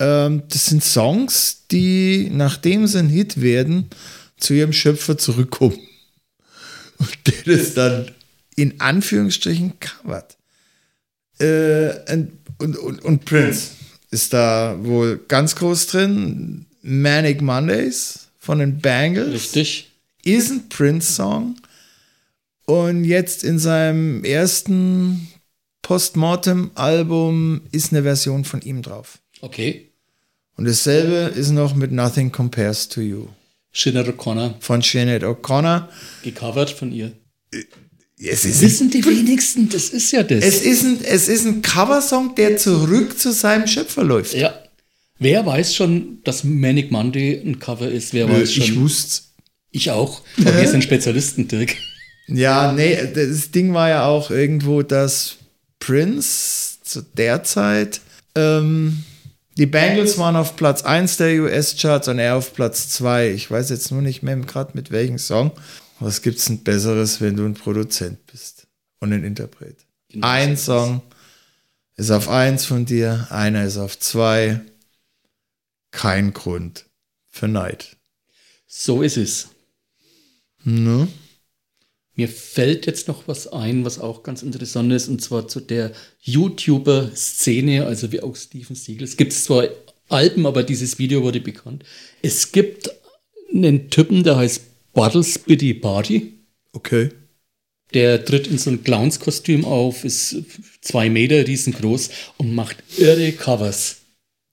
Ähm, 0.00 0.42
das 0.48 0.66
sind 0.66 0.82
Songs, 0.82 1.66
die, 1.70 2.30
nachdem 2.32 2.86
sie 2.86 2.98
ein 2.98 3.08
Hit 3.08 3.40
werden, 3.40 3.90
zu 4.38 4.54
ihrem 4.54 4.72
Schöpfer 4.72 5.18
zurückkommen. 5.18 5.78
Und 6.98 7.18
der 7.26 7.56
das 7.56 7.74
dann 7.74 8.10
in 8.56 8.80
Anführungsstrichen 8.80 9.74
covert. 9.78 10.36
Äh, 11.38 12.12
und, 12.58 12.76
und, 12.76 13.04
und 13.04 13.24
Prince 13.24 13.70
ist 14.10 14.32
da 14.32 14.76
wohl 14.82 15.20
ganz 15.28 15.54
groß 15.54 15.86
drin. 15.86 16.66
Manic 16.82 17.42
Mondays 17.42 18.28
von 18.38 18.58
den 18.58 18.80
Bangles. 18.80 19.32
Richtig. 19.32 19.90
Ist 20.24 20.50
ein 20.50 20.68
Prince-Song. 20.68 21.56
Und 22.66 23.04
jetzt 23.04 23.44
in 23.44 23.58
seinem 23.58 24.24
ersten 24.24 25.28
Postmortem-Album 25.82 27.62
ist 27.72 27.92
eine 27.92 28.02
Version 28.02 28.44
von 28.44 28.60
ihm 28.62 28.82
drauf. 28.82 29.18
Okay. 29.40 29.89
Und 30.60 30.66
dasselbe 30.66 31.32
ist 31.34 31.52
noch 31.52 31.74
mit 31.74 31.90
Nothing 31.90 32.30
Compares 32.30 32.86
to 32.86 33.00
You. 33.00 33.28
Sinead 33.72 34.06
O'Connor. 34.08 34.56
Von 34.60 34.82
Sinead 34.82 35.24
O'Connor. 35.24 35.88
Gecovert 36.22 36.68
von 36.68 36.92
ihr. 36.92 37.12
Es 38.18 38.44
ist, 38.44 38.60
Wissen 38.60 38.90
die 38.90 39.02
wenigsten, 39.02 39.70
das 39.70 39.88
ist 39.88 40.12
ja 40.12 40.22
das. 40.22 40.44
es 40.44 40.60
ist 40.60 40.84
ein, 40.84 40.98
es 41.02 41.28
ist 41.28 41.46
ein 41.46 41.62
Coversong, 41.62 42.34
der 42.34 42.58
zurück 42.58 43.18
zu 43.18 43.32
seinem 43.32 43.66
Schöpfer 43.66 44.04
läuft. 44.04 44.34
ja. 44.34 44.52
Wer 45.18 45.46
weiß 45.46 45.74
schon, 45.74 46.18
dass 46.24 46.44
Manic 46.44 46.90
Monday 46.90 47.40
ein 47.42 47.58
Cover 47.58 47.90
ist? 47.90 48.12
Wer 48.12 48.28
weiß 48.28 48.52
schon? 48.52 48.64
ich 48.64 48.78
wusste 48.78 49.22
Ich 49.70 49.90
auch. 49.90 50.20
Aber 50.40 50.60
wir 50.60 50.68
sind 50.68 50.84
Spezialisten, 50.84 51.48
Dirk. 51.48 51.74
Ja, 52.28 52.72
nee, 52.72 52.98
das 53.14 53.50
Ding 53.50 53.72
war 53.72 53.88
ja 53.88 54.04
auch 54.04 54.30
irgendwo, 54.30 54.82
dass 54.82 55.36
Prince 55.78 56.80
zu 56.82 57.00
der 57.00 57.44
Zeit, 57.44 58.02
ähm, 58.34 59.04
die 59.56 59.66
Bangles 59.66 60.16
waren 60.18 60.36
auf 60.36 60.56
Platz 60.56 60.82
1 60.82 61.16
der 61.18 61.42
US-Charts 61.42 62.08
und 62.08 62.18
er 62.18 62.36
auf 62.36 62.54
Platz 62.54 62.88
2. 62.90 63.30
Ich 63.30 63.50
weiß 63.50 63.70
jetzt 63.70 63.90
nur 63.90 64.02
nicht 64.02 64.22
mehr 64.22 64.36
gerade 64.36 64.72
mit 64.74 64.90
welchem 64.90 65.18
Song. 65.18 65.52
Was 65.98 66.22
gibt's 66.22 66.46
denn 66.46 66.62
Besseres, 66.62 67.20
wenn 67.20 67.36
du 67.36 67.44
ein 67.44 67.54
Produzent 67.54 68.24
bist 68.26 68.66
und 69.00 69.12
ein 69.12 69.24
Interpret? 69.24 69.76
Genau 70.08 70.26
ein 70.26 70.56
Song 70.56 71.02
ist 71.96 72.10
auf 72.10 72.28
1 72.28 72.64
von 72.64 72.86
dir, 72.86 73.26
einer 73.30 73.64
ist 73.64 73.76
auf 73.76 73.98
2. 73.98 74.60
Kein 75.90 76.32
Grund 76.32 76.86
für 77.28 77.48
Neid. 77.48 77.96
So 78.66 79.02
ist 79.02 79.16
es. 79.16 79.48
Ne? 80.64 81.08
Mir 82.20 82.28
fällt 82.28 82.84
jetzt 82.84 83.08
noch 83.08 83.28
was 83.28 83.46
ein, 83.46 83.86
was 83.86 83.98
auch 83.98 84.22
ganz 84.22 84.42
interessant 84.42 84.92
ist, 84.92 85.08
und 85.08 85.22
zwar 85.22 85.48
zu 85.48 85.58
der 85.58 85.92
YouTuber-Szene, 86.20 87.86
also 87.86 88.12
wie 88.12 88.20
auch 88.20 88.36
Steven 88.36 88.76
Siegel. 88.76 89.04
Es 89.04 89.16
gibt 89.16 89.32
zwar 89.32 89.68
Alben, 90.10 90.44
aber 90.44 90.62
dieses 90.62 90.98
Video 90.98 91.22
wurde 91.22 91.40
bekannt. 91.40 91.82
Es 92.20 92.52
gibt 92.52 92.90
einen 93.50 93.88
Typen, 93.88 94.22
der 94.22 94.36
heißt 94.36 94.92
Bottles 94.92 95.38
Biddy 95.38 95.72
Party. 95.72 96.34
Okay. 96.74 97.08
Der 97.94 98.22
tritt 98.22 98.48
in 98.48 98.58
so 98.58 98.68
ein 98.68 98.84
Clownskostüm 98.84 99.64
auf, 99.64 100.04
ist 100.04 100.42
zwei 100.82 101.08
Meter 101.08 101.46
riesengroß 101.46 102.10
und 102.36 102.54
macht 102.54 102.76
irre 102.98 103.32
Covers. 103.32 103.96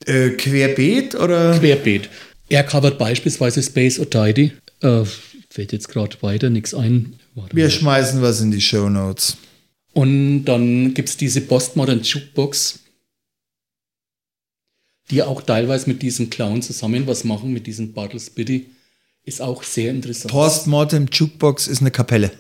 Äh, 0.05 0.29
querbeet 0.29 1.15
oder? 1.15 1.59
Querbeet. 1.59 2.07
Er 2.47 2.63
covert 2.63 2.97
beispielsweise 2.97 3.61
Space 3.61 3.99
Oddity. 3.99 4.53
Äh, 4.79 5.03
fällt 5.49 5.73
jetzt 5.73 5.89
gerade 5.89 6.15
weiter 6.21 6.49
nichts 6.49 6.73
ein. 6.73 7.19
Wir 7.51 7.69
schmeißen 7.69 8.21
was 8.21 8.41
in 8.41 8.51
die 8.51 8.61
Show 8.61 8.89
Notes. 8.89 9.37
Und 9.93 10.45
dann 10.45 10.93
gibt 10.93 11.09
es 11.09 11.17
diese 11.17 11.41
Postmodern 11.41 12.01
Jukebox, 12.01 12.79
die 15.09 15.23
auch 15.23 15.41
teilweise 15.41 15.89
mit 15.89 16.01
diesem 16.01 16.29
Clown 16.29 16.61
zusammen 16.61 17.07
was 17.07 17.23
machen, 17.23 17.53
mit 17.53 17.67
diesem 17.67 17.93
Bartles 17.93 18.29
Biddy. 18.29 18.67
Ist 19.23 19.41
auch 19.41 19.63
sehr 19.63 19.91
interessant. 19.91 20.31
Postmortem 20.31 21.07
Jukebox 21.11 21.67
ist 21.67 21.81
eine 21.81 21.91
Kapelle. 21.91 22.31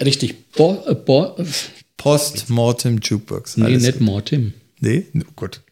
Richtig. 0.00 0.50
Bo 0.52 0.84
äh, 0.86 0.94
Bo 0.94 1.34
äh, 1.38 1.44
Postmortem 1.96 2.98
Jukebox. 2.98 3.56
nee, 3.56 3.64
Alles 3.64 3.82
nicht 3.82 3.98
gut. 3.98 4.02
Mortem. 4.02 4.52
Nee, 4.80 5.06
oh 5.16 5.32
gut. 5.34 5.62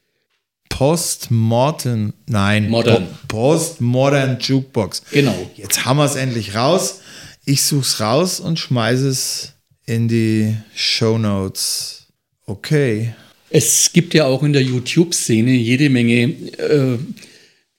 Postmortem, 0.68 2.14
nein. 2.26 2.68
Modern. 2.68 3.06
Po 3.28 3.52
Postmodern 3.52 4.38
Jukebox. 4.40 5.02
Genau. 5.12 5.34
Jetzt 5.56 5.84
haben 5.84 5.98
wir 5.98 6.04
es 6.04 6.16
endlich 6.16 6.56
raus. 6.56 7.00
Ich 7.46 7.62
such's 7.62 8.00
raus 8.00 8.40
und 8.40 8.58
schmeiße 8.58 9.08
es 9.08 9.52
in 9.84 10.08
die 10.08 10.56
Show 10.74 11.18
Notes. 11.18 12.06
Okay. 12.46 13.14
Es 13.50 13.92
gibt 13.92 14.14
ja 14.14 14.24
auch 14.24 14.42
in 14.42 14.54
der 14.54 14.62
YouTube-Szene 14.62 15.52
jede 15.52 15.90
Menge 15.90 16.22
äh, 16.22 16.98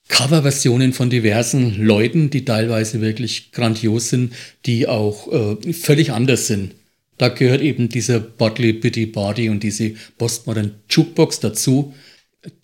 Coverversionen 0.07 0.93
von 0.93 1.09
diversen 1.09 1.83
Leuten, 1.83 2.29
die 2.29 2.45
teilweise 2.45 3.01
wirklich 3.01 3.51
grandios 3.51 4.09
sind, 4.09 4.33
die 4.67 4.87
auch 4.87 5.31
äh, 5.31 5.73
völlig 5.73 6.11
anders 6.11 6.45
sind. 6.45 6.75
Da 7.17 7.29
gehört 7.29 7.61
eben 7.61 7.89
dieser 7.89 8.19
Bodley 8.19 8.73
Bitty 8.73 9.07
Body 9.07 9.49
und 9.49 9.63
diese 9.63 9.95
Postmodern 10.17 10.75
Jukebox 10.89 11.39
dazu. 11.39 11.95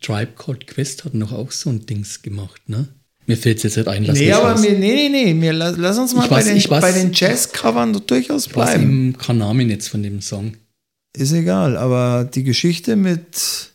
Tribe 0.01 0.33
Called 0.37 0.67
Quest 0.67 1.03
hat 1.03 1.15
noch 1.15 1.31
auch 1.31 1.51
so 1.51 1.71
ein 1.71 1.85
Dings 1.87 2.21
gemacht, 2.21 2.61
ne? 2.67 2.89
Mir 3.27 3.37
fällt 3.37 3.57
es 3.57 3.63
jetzt 3.63 3.77
nicht 3.77 3.87
ein. 3.87 4.03
Lass 4.03 4.17
nee, 4.17 4.31
aber 4.31 4.59
mir, 4.59 4.77
nee, 4.77 5.09
nee, 5.09 5.33
nee, 5.33 5.51
lass, 5.51 5.77
lass 5.77 5.97
uns 5.97 6.13
mal 6.13 6.29
weiß, 6.29 6.45
bei 6.45 6.53
den, 6.53 6.69
weiß, 6.69 6.93
den 6.95 7.11
Jazz-Covern 7.13 8.01
durchaus 8.05 8.47
bleiben. 8.47 9.11
Ich 9.11 9.25
keinen 9.25 9.39
Namen 9.39 9.69
jetzt 9.69 9.89
von 9.89 10.03
dem 10.03 10.21
Song. 10.21 10.57
Ist 11.15 11.33
egal, 11.33 11.77
aber 11.77 12.23
die 12.23 12.43
Geschichte 12.43 12.95
mit 12.95 13.71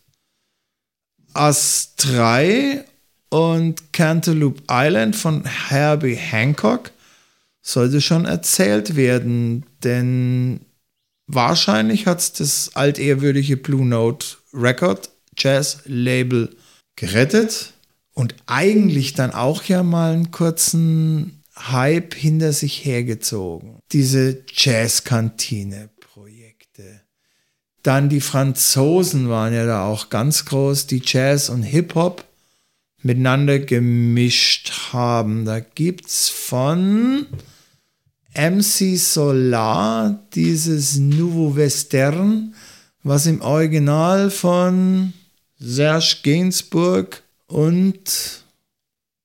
Us 1.37 1.95
3 1.99 2.85
und 3.29 3.93
Cantaloupe 3.93 4.63
Island 4.71 5.17
von 5.17 5.45
Herbie 5.45 6.17
Hancock 6.17 6.93
sollte 7.63 8.01
schon 8.01 8.25
erzählt 8.25 8.97
werden, 8.97 9.65
denn 9.83 10.61
wahrscheinlich 11.27 12.07
hat 12.07 12.21
es 12.21 12.33
das 12.33 12.71
altehrwürdige 12.75 13.57
Blue 13.57 13.85
Note 13.85 14.27
Record 14.55 15.11
Jazz 15.37 15.81
Label 15.85 16.55
gerettet 16.95 17.75
und 18.17 18.35
eigentlich 18.47 19.12
dann 19.12 19.31
auch 19.33 19.62
ja 19.64 19.83
mal 19.83 20.14
einen 20.14 20.31
kurzen 20.31 21.43
Hype 21.55 22.14
hinter 22.14 22.55
sich 22.55 22.83
hergezogen. 22.85 23.79
Diese 23.93 24.43
Jazzkantine-Projekte. 24.49 27.03
Dann 27.83 28.09
die 28.09 28.23
Franzosen 28.23 29.29
waren 29.29 29.53
ja 29.53 29.67
da 29.67 29.85
auch 29.85 30.09
ganz 30.09 30.47
groß, 30.47 30.87
die 30.87 31.03
Jazz 31.05 31.51
und 31.51 31.62
Hip-Hop 31.62 32.25
miteinander 33.03 33.59
gemischt 33.59 34.73
haben. 34.93 35.45
Da 35.45 35.61
gibt 35.61 36.07
es 36.07 36.31
von 36.31 37.27
MC 38.35 38.97
Solar 38.97 40.27
dieses 40.35 40.97
Nouveau 40.97 41.55
Western, 41.55 42.55
was 43.03 43.27
im 43.27 43.43
Original 43.43 44.31
von 44.31 45.12
Serge 45.59 46.17
Gainsbourg 46.23 47.23
und, 47.47 48.45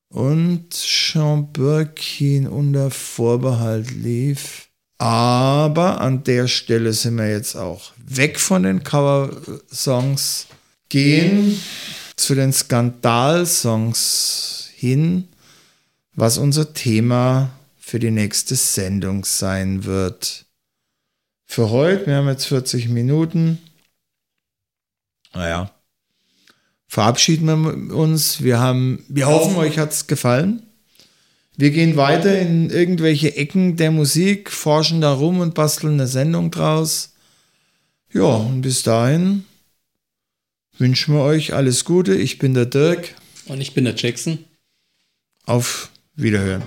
und 0.10 0.70
Jean 0.72 1.52
Birkin 1.52 2.48
unter 2.48 2.92
Vorbehalt 2.92 3.92
lief. 3.92 4.70
Aber 4.98 6.00
an 6.00 6.24
der 6.24 6.48
Stelle 6.48 6.94
sind 6.94 7.18
wir 7.18 7.30
jetzt 7.30 7.56
auch 7.56 7.92
weg 7.98 8.40
von 8.40 8.64
den 8.64 8.84
Cover-Songs, 8.84 10.48
gehen 10.90 11.60
zu 12.16 12.36
den 12.36 12.54
Skandal-Songs 12.54 14.70
hin, 14.76 15.28
was 16.14 16.38
unser 16.38 16.74
Thema 16.74 17.50
für 17.80 17.98
die 17.98 18.12
nächste 18.12 18.56
Sendung 18.56 19.26
sein 19.26 19.86
wird. 19.86 20.46
Für 21.48 21.72
heute, 21.72 22.06
wir 22.06 22.18
haben 22.18 22.28
jetzt 22.28 22.46
40 22.46 22.90
Minuten. 22.90 23.58
Naja, 25.34 25.72
verabschieden 26.92 27.46
wir 27.46 27.96
uns. 27.96 28.44
Wir 28.44 28.60
haben, 28.60 29.06
wir 29.08 29.28
hoffen, 29.28 29.56
euch 29.56 29.78
hat 29.78 29.94
es 29.94 30.08
gefallen. 30.08 30.62
Wir 31.56 31.72
gehen 31.72 31.96
weiter 31.96 32.38
in 32.38 32.70
irgendwelche 32.70 33.38
Ecken 33.38 33.78
der 33.78 33.92
Musik, 33.92 34.52
forschen 34.52 35.00
da 35.00 35.14
rum 35.14 35.40
und 35.40 35.54
basteln 35.54 35.94
eine 35.94 36.08
Sendung 36.08 36.52
draus. 36.52 37.14
Ja, 38.12 38.24
und 38.24 38.62
bis 38.62 38.84
dahin 38.84 39.46
wünschen 40.78 41.16
wir 41.16 41.22
euch 41.22 41.54
alles 41.54 41.86
Gute. 41.86 42.14
Ich 42.14 42.40
bin 42.40 42.54
der 42.54 42.66
Dirk. 42.66 43.16
Und 43.46 43.62
ich 43.62 43.74
bin 43.74 43.86
der 43.86 43.96
Jackson. 43.96 44.40
Auf 45.46 45.92
Wiederhören. 46.16 46.62